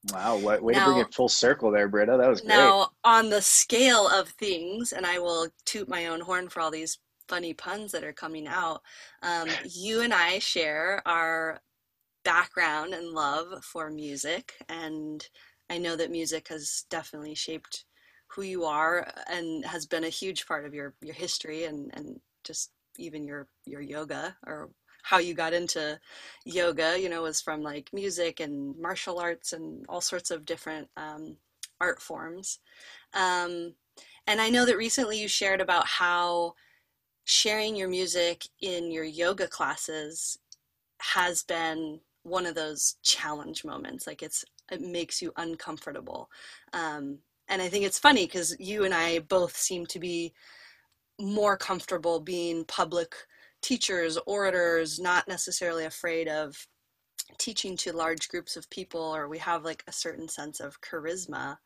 [0.08, 2.16] Wow, what way now, to bring it full circle there, Britta.
[2.16, 2.48] That was great.
[2.48, 6.70] Now, on the scale of things, and I will toot my own horn for all
[6.70, 6.98] these
[7.28, 8.82] funny puns that are coming out,
[9.22, 11.60] um, you and I share our
[12.24, 14.54] background and love for music.
[14.68, 15.26] And
[15.68, 17.84] I know that music has definitely shaped
[18.28, 22.20] who you are and has been a huge part of your, your history and, and
[22.44, 24.70] just even your, your yoga or
[25.02, 25.98] how you got into
[26.44, 30.88] yoga, you know, was from like music and martial arts and all sorts of different
[30.96, 31.36] um,
[31.80, 32.58] art forms.
[33.14, 33.74] Um,
[34.26, 36.54] and I know that recently you shared about how
[37.24, 40.38] sharing your music in your yoga classes
[41.00, 44.06] has been one of those challenge moments.
[44.06, 46.30] Like it's it makes you uncomfortable.
[46.72, 50.32] Um, and I think it's funny because you and I both seem to be
[51.18, 53.14] more comfortable being public
[53.62, 56.66] teachers, orators, not necessarily afraid of
[57.38, 61.58] teaching to large groups of people, or we have like a certain sense of charisma.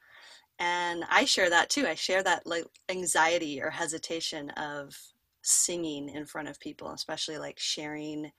[0.58, 1.86] and I share that too.
[1.86, 4.96] I share that like anxiety or hesitation of
[5.42, 8.32] singing in front of people, especially like sharing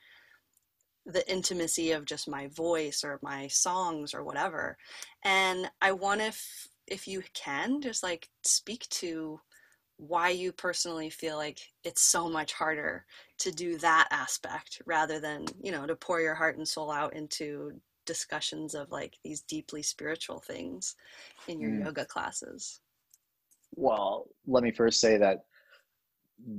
[1.05, 4.77] the intimacy of just my voice or my songs or whatever.
[5.23, 9.39] And I want if if you can just like speak to
[9.97, 13.05] why you personally feel like it's so much harder
[13.39, 17.13] to do that aspect rather than, you know, to pour your heart and soul out
[17.13, 17.71] into
[18.05, 20.95] discussions of like these deeply spiritual things
[21.47, 21.85] in your mm.
[21.85, 22.81] yoga classes.
[23.75, 25.45] Well, let me first say that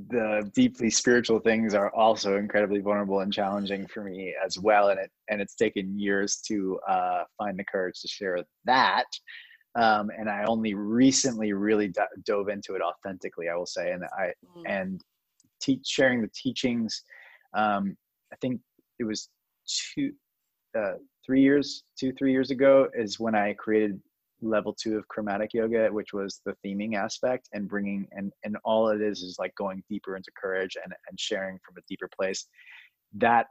[0.09, 4.99] the deeply spiritual things are also incredibly vulnerable and challenging for me as well and
[4.99, 9.05] it and it's taken years to uh, find the courage to share that
[9.76, 14.04] um, and i only recently really d- dove into it authentically i will say and
[14.18, 14.62] i mm.
[14.66, 15.02] and
[15.60, 17.02] teach sharing the teachings
[17.54, 17.96] um,
[18.32, 18.60] i think
[18.98, 19.28] it was
[19.94, 20.12] two
[20.76, 24.00] uh, three years two three years ago is when i created
[24.42, 28.88] level two of chromatic yoga which was the theming aspect and bringing and and all
[28.90, 32.46] it is is like going deeper into courage and and sharing from a deeper place
[33.14, 33.46] that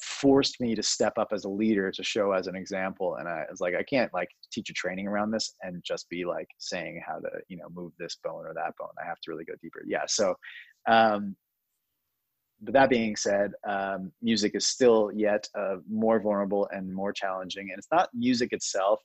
[0.00, 3.44] forced me to step up as a leader to show as an example and i
[3.50, 7.02] was like i can't like teach a training around this and just be like saying
[7.06, 9.54] how to you know move this bone or that bone i have to really go
[9.62, 10.34] deeper yeah so
[10.88, 11.36] um
[12.64, 17.68] but that being said, um, music is still yet uh, more vulnerable and more challenging.
[17.70, 19.00] And it's not music itself.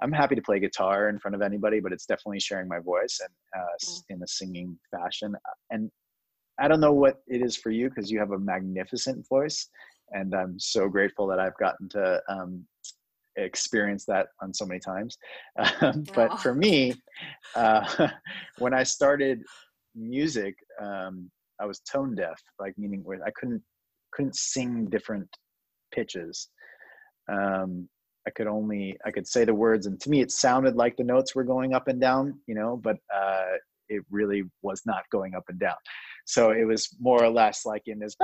[0.00, 3.20] I'm happy to play guitar in front of anybody, but it's definitely sharing my voice
[3.20, 4.02] and uh, mm.
[4.10, 5.34] in a singing fashion.
[5.70, 5.90] And
[6.60, 9.68] I don't know what it is for you because you have a magnificent voice,
[10.12, 12.66] and I'm so grateful that I've gotten to um,
[13.36, 15.18] experience that on so many times.
[15.80, 16.94] Um, but for me,
[17.54, 18.08] uh,
[18.58, 19.42] when I started
[19.94, 23.62] music, um, I was tone deaf, like meaning where I couldn't
[24.12, 25.28] couldn't sing different
[25.94, 26.48] pitches.
[27.30, 27.88] Um,
[28.26, 31.04] I could only I could say the words, and to me, it sounded like the
[31.04, 33.56] notes were going up and down, you know, but uh,
[33.92, 35.74] it really was not going up and down.
[36.24, 38.16] So it was more or less like in this,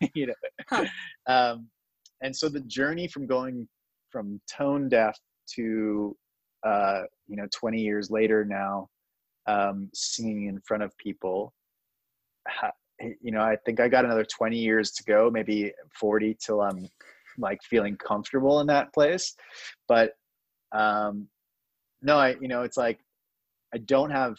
[0.14, 0.84] you know.
[1.26, 1.68] Um,
[2.22, 3.68] and so the journey from going
[4.10, 5.18] from tone deaf
[5.54, 6.16] to
[6.66, 8.88] uh, you know 20 years later now
[9.46, 11.52] um, singing in front of people
[13.20, 16.88] you know i think i got another 20 years to go maybe 40 till i'm
[17.38, 19.34] like feeling comfortable in that place
[19.86, 20.14] but
[20.72, 21.28] um
[22.02, 22.98] no i you know it's like
[23.74, 24.36] i don't have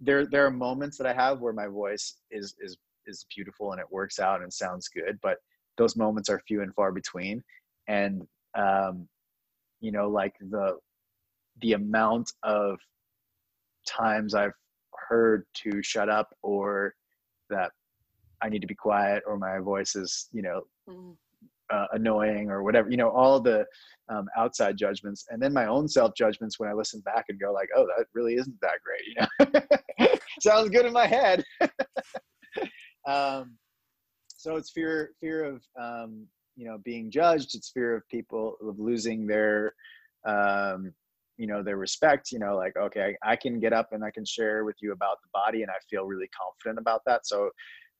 [0.00, 3.80] there there are moments that i have where my voice is is is beautiful and
[3.80, 5.38] it works out and sounds good but
[5.78, 7.42] those moments are few and far between.
[7.86, 9.08] And um
[9.80, 10.76] you know like the
[11.62, 12.78] the amount of
[13.86, 14.52] times i've
[15.08, 16.94] heard to shut up or
[17.48, 17.70] that
[18.42, 21.14] i need to be quiet or my voice is you know mm
[21.70, 23.64] uh, annoying or whatever you know all the
[24.10, 25.26] um, outside judgments.
[25.28, 28.06] And then my own self judgments when i listen back and go like oh that
[28.14, 29.60] really isn't that great you
[30.00, 30.08] know?
[30.40, 31.44] Sounds good in my head.
[33.06, 33.56] Um,
[34.28, 37.54] so it's fear fear of um, you know being judged.
[37.54, 39.74] It's fear of people of losing their
[40.26, 40.92] um,
[41.38, 44.10] you know their respect you know like okay I, I can get up and i
[44.10, 47.26] can share with you about the body and i feel really confident about that.
[47.26, 47.50] So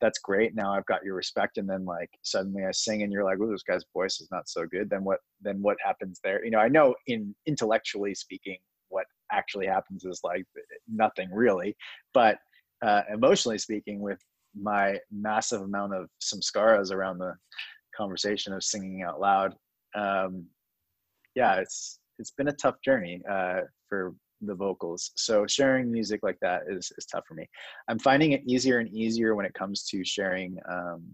[0.01, 0.55] that's great.
[0.55, 1.59] Now I've got your respect.
[1.59, 4.49] And then like suddenly I sing and you're like, oh, this guy's voice is not
[4.49, 4.89] so good.
[4.91, 6.45] Then what, then what happens there?
[6.45, 10.45] You know, I know in intellectually speaking, what actually happens is like
[10.89, 11.77] nothing really,
[12.15, 12.39] but
[12.83, 14.19] uh, emotionally speaking with
[14.59, 17.35] my massive amount of samskaras around the
[17.97, 19.55] conversation of singing out loud.
[19.95, 20.47] Um,
[21.35, 25.11] yeah, it's, it's been a tough journey uh, for the vocals.
[25.17, 27.49] So sharing music like that is, is tough for me.
[27.89, 31.05] I'm finding it easier and easier when it comes to sharing um,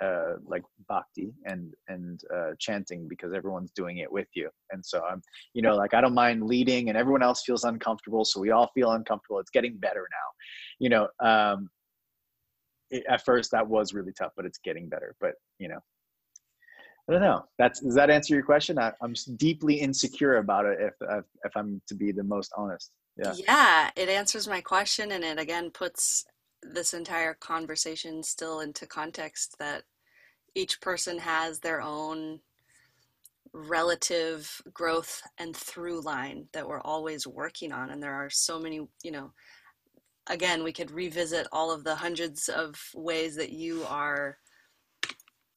[0.00, 4.48] uh, like bhakti and and uh, chanting because everyone's doing it with you.
[4.70, 5.20] And so I'm,
[5.54, 8.70] you know, like I don't mind leading, and everyone else feels uncomfortable, so we all
[8.74, 9.40] feel uncomfortable.
[9.40, 10.28] It's getting better now,
[10.78, 11.08] you know.
[11.20, 11.68] Um,
[12.90, 15.14] it, at first that was really tough, but it's getting better.
[15.20, 15.80] But you know,
[17.08, 17.44] I don't know.
[17.58, 18.78] That's does that answer your question?
[18.78, 20.78] I, am deeply insecure about it.
[20.80, 22.92] If, if if I'm to be the most honest.
[23.16, 23.34] Yeah.
[23.34, 26.24] Yeah, it answers my question, and it again puts
[26.62, 29.84] this entire conversation still into context that
[30.54, 32.40] each person has their own
[33.52, 38.86] relative growth and through line that we're always working on and there are so many
[39.02, 39.32] you know
[40.28, 44.36] again we could revisit all of the hundreds of ways that you are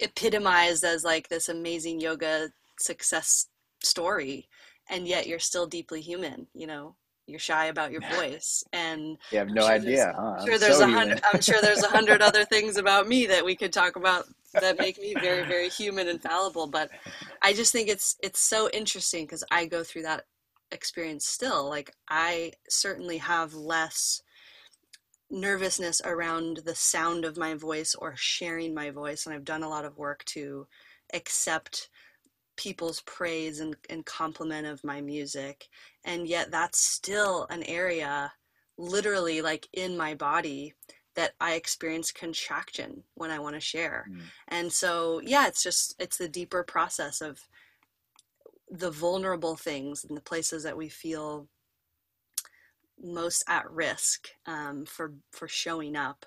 [0.02, 2.50] epitomized as like this amazing yoga
[2.80, 3.48] success
[3.84, 4.48] story
[4.90, 6.96] and yet you're still deeply human you know?
[7.28, 10.36] You're shy about your voice and you have no sure idea huh?
[10.40, 13.26] i'm sure there's so a hundred i'm sure there's a hundred other things about me
[13.28, 14.26] that we could talk about
[14.60, 16.90] that make me very very human and fallible but
[17.42, 20.26] i just think it's it's so interesting because i go through that
[20.72, 21.70] experience still.
[21.70, 24.22] Like i certainly have less
[25.32, 29.70] nervousness around the sound of my voice or sharing my voice and i've done a
[29.70, 30.68] lot of work to
[31.14, 31.90] accept
[32.58, 35.68] people's praise and, and compliment of my music
[36.04, 38.32] and yet that's still an area
[38.78, 40.74] literally like in my body
[41.16, 44.08] that I experience contraction when I want to share.
[44.10, 44.22] Mm.
[44.48, 47.40] And so, yeah, it's just, it's the deeper process of
[48.70, 51.48] the vulnerable things and the places that we feel
[53.04, 56.26] most at risk um, for, for showing up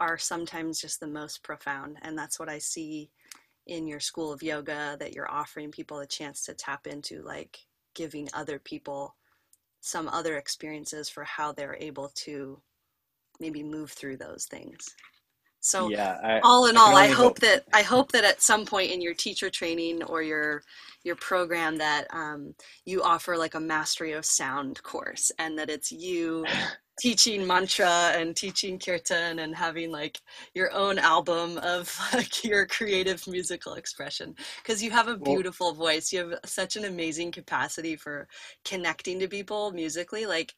[0.00, 1.96] are sometimes just the most profound.
[2.02, 3.10] And that's what I see
[3.66, 7.58] in your school of yoga that you're offering people a chance to tap into, like
[7.94, 9.14] giving other people
[9.80, 12.60] some other experiences for how they're able to
[13.40, 14.94] maybe move through those things.
[15.64, 18.66] So yeah, I, all in all, I, I hope that I hope that at some
[18.66, 20.64] point in your teacher training or your
[21.04, 22.52] your program that um,
[22.84, 26.44] you offer like a mastery of sound course, and that it's you
[26.98, 30.20] teaching mantra and teaching kirtan and having like
[30.52, 34.34] your own album of like your creative musical expression
[34.64, 36.12] because you have a beautiful well, voice.
[36.12, 38.26] You have such an amazing capacity for
[38.64, 40.26] connecting to people musically.
[40.26, 40.54] Like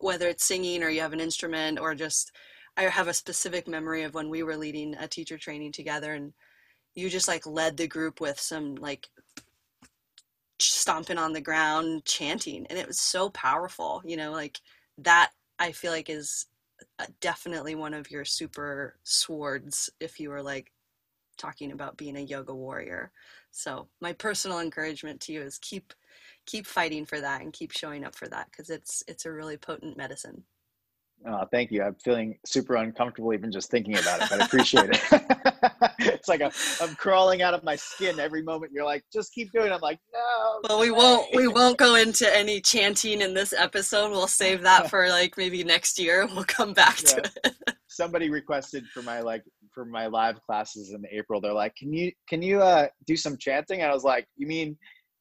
[0.00, 2.30] whether it's singing or you have an instrument or just
[2.76, 6.32] I have a specific memory of when we were leading a teacher training together and
[6.94, 9.08] you just like led the group with some like
[10.60, 14.60] stomping on the ground chanting and it was so powerful you know like
[14.96, 16.46] that i feel like is
[17.00, 20.70] uh, definitely one of your super swords if you were like
[21.36, 23.10] talking about being a yoga warrior
[23.50, 25.92] so my personal encouragement to you is keep
[26.46, 29.56] keep fighting for that and keep showing up for that because it's it's a really
[29.56, 30.44] potent medicine.
[31.26, 31.82] Oh, thank you.
[31.82, 35.00] I'm feeling super uncomfortable even just thinking about it, but I appreciate it.
[35.98, 36.52] it's like a,
[36.82, 38.72] I'm crawling out of my skin every moment.
[38.74, 39.68] You're like, just keep doing.
[39.68, 39.72] It.
[39.72, 40.60] I'm like, no.
[40.68, 41.34] Well, we won't.
[41.34, 44.10] We won't go into any chanting in this episode.
[44.10, 46.26] We'll save that for like maybe next year.
[46.26, 47.08] We'll come back yeah.
[47.08, 47.54] to it.
[47.88, 51.40] Somebody requested for my like for my live classes in April.
[51.40, 53.80] They're like, can you can you uh do some chanting?
[53.80, 54.76] And I was like, you mean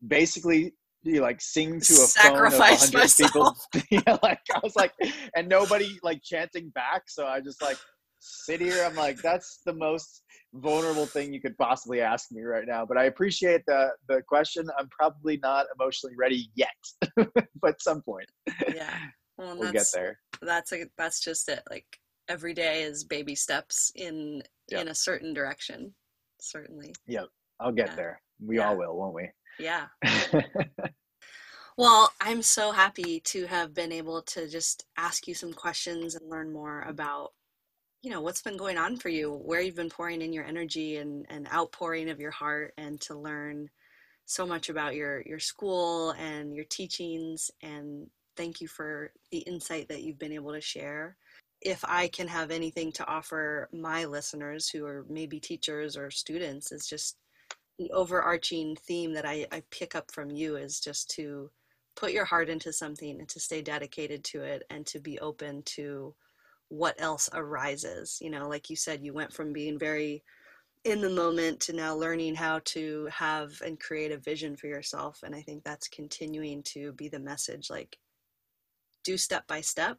[0.05, 0.73] basically
[1.03, 3.55] you like sing to a Sacrifice phone of 100 people.
[3.89, 4.93] Yeah like i was like
[5.35, 7.77] and nobody like chanting back so i just like
[8.23, 8.83] sit here.
[8.85, 10.23] I'm like that's the most
[10.53, 12.85] vulnerable thing you could possibly ask me right now.
[12.85, 14.67] But i appreciate the the question.
[14.77, 16.69] I'm probably not emotionally ready yet
[17.61, 18.27] but some point.
[18.73, 18.97] Yeah.
[19.37, 20.19] Well, we'll get there.
[20.41, 21.63] that's a that's just it.
[21.69, 21.85] Like
[22.29, 24.81] every day is baby steps in yep.
[24.81, 25.93] in a certain direction
[26.39, 26.93] certainly.
[27.07, 27.27] Yep.
[27.59, 27.95] I'll get yeah.
[27.95, 28.21] there.
[28.45, 28.69] We yeah.
[28.69, 29.29] all will won't we
[29.59, 29.87] yeah.
[31.77, 36.29] well, I'm so happy to have been able to just ask you some questions and
[36.29, 37.33] learn more about
[38.03, 40.97] you know what's been going on for you where you've been pouring in your energy
[40.97, 43.69] and, and outpouring of your heart and to learn
[44.25, 49.87] so much about your your school and your teachings and thank you for the insight
[49.87, 51.15] that you've been able to share
[51.61, 56.73] if i can have anything to offer my listeners who are maybe teachers or students
[56.73, 57.15] is just
[57.83, 61.51] the overarching theme that I, I pick up from you is just to
[61.95, 65.61] put your heart into something and to stay dedicated to it and to be open
[65.63, 66.15] to
[66.69, 68.17] what else arises.
[68.21, 70.23] You know, like you said, you went from being very
[70.85, 75.19] in the moment to now learning how to have and create a vision for yourself.
[75.23, 77.97] And I think that's continuing to be the message like
[79.03, 79.97] do step by step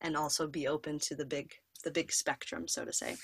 [0.00, 1.52] and also be open to the big
[1.84, 3.16] the big spectrum so to say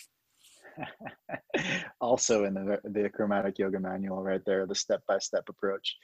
[2.01, 5.97] also in the the chromatic yoga manual right there the step by step approach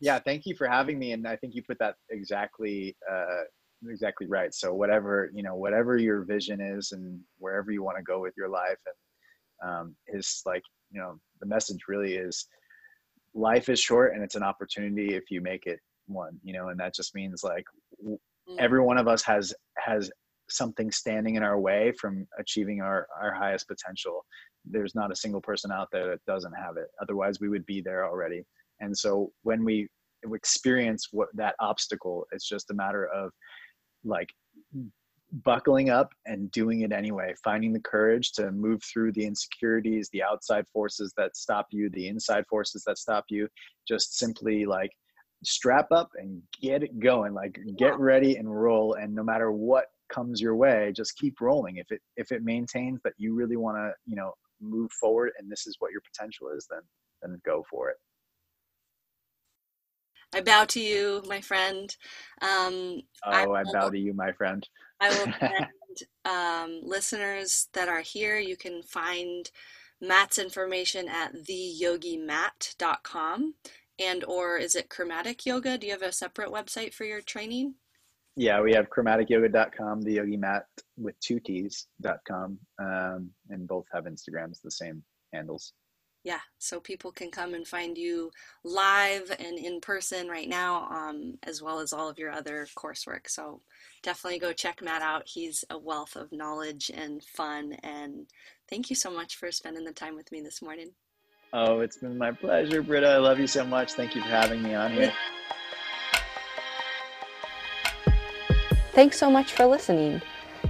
[0.00, 3.42] yeah thank you for having me and i think you put that exactly uh,
[3.88, 8.02] exactly right so whatever you know whatever your vision is and wherever you want to
[8.02, 12.46] go with your life and um, is like you know the message really is
[13.34, 16.78] life is short and it's an opportunity if you make it one you know and
[16.78, 17.64] that just means like
[18.04, 18.16] mm.
[18.58, 20.10] every one of us has has
[20.52, 24.24] something standing in our way from achieving our, our highest potential.
[24.64, 26.88] There's not a single person out there that doesn't have it.
[27.00, 28.44] Otherwise, we would be there already.
[28.80, 29.88] And so when we
[30.32, 33.30] experience what that obstacle, it's just a matter of
[34.04, 34.28] like
[35.44, 40.22] buckling up and doing it anyway, finding the courage to move through the insecurities, the
[40.22, 43.48] outside forces that stop you, the inside forces that stop you,
[43.88, 44.90] just simply like
[45.44, 49.86] strap up and get it going like get ready and roll and no matter what
[50.12, 53.76] comes your way just keep rolling if it if it maintains that you really want
[53.76, 56.80] to you know move forward and this is what your potential is then
[57.22, 57.96] then go for it
[60.34, 61.94] I bow to you, my friend.
[62.40, 64.66] Um, oh, I, will, I, bow to you, my friend.
[64.98, 65.66] I will send
[66.24, 68.38] um, listeners that are here.
[68.38, 69.50] You can find
[70.00, 73.54] Matt's information at theyogimatt.com
[73.98, 75.78] and or is it chromatic yoga?
[75.78, 77.74] Do you have a separate website for your training?
[78.36, 80.66] Yeah, we have chromaticyoga.com, the yogi mat
[80.96, 85.02] with two T's.com, um, and both have Instagrams, the same
[85.32, 85.72] handles.
[86.24, 88.30] Yeah so people can come and find you
[88.64, 93.28] live and in person right now um, as well as all of your other coursework.
[93.28, 93.60] So
[94.02, 95.24] definitely go check matt out.
[95.26, 98.26] He's a wealth of knowledge and fun and
[98.70, 100.92] thank you so much for spending the time with me this morning.
[101.52, 103.08] Oh it's been my pleasure britta.
[103.08, 103.94] I love you so much.
[103.94, 105.12] Thank you for having me on here
[108.92, 110.22] thanks so much for listening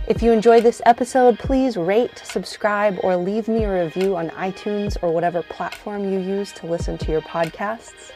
[0.08, 4.96] if you enjoyed this episode, please rate, subscribe, or leave me a review on iTunes
[5.00, 8.10] or whatever platform you use to listen to your podcasts.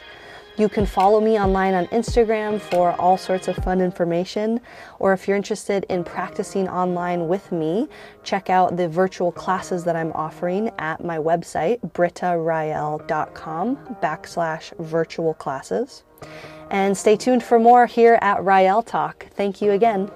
[0.57, 4.59] You can follow me online on Instagram for all sorts of fun information.
[4.99, 7.87] Or if you're interested in practicing online with me,
[8.23, 16.03] check out the virtual classes that I'm offering at my website, brittarael.com backslash virtual classes.
[16.69, 19.27] And stay tuned for more here at Rael Talk.
[19.35, 20.11] Thank you again.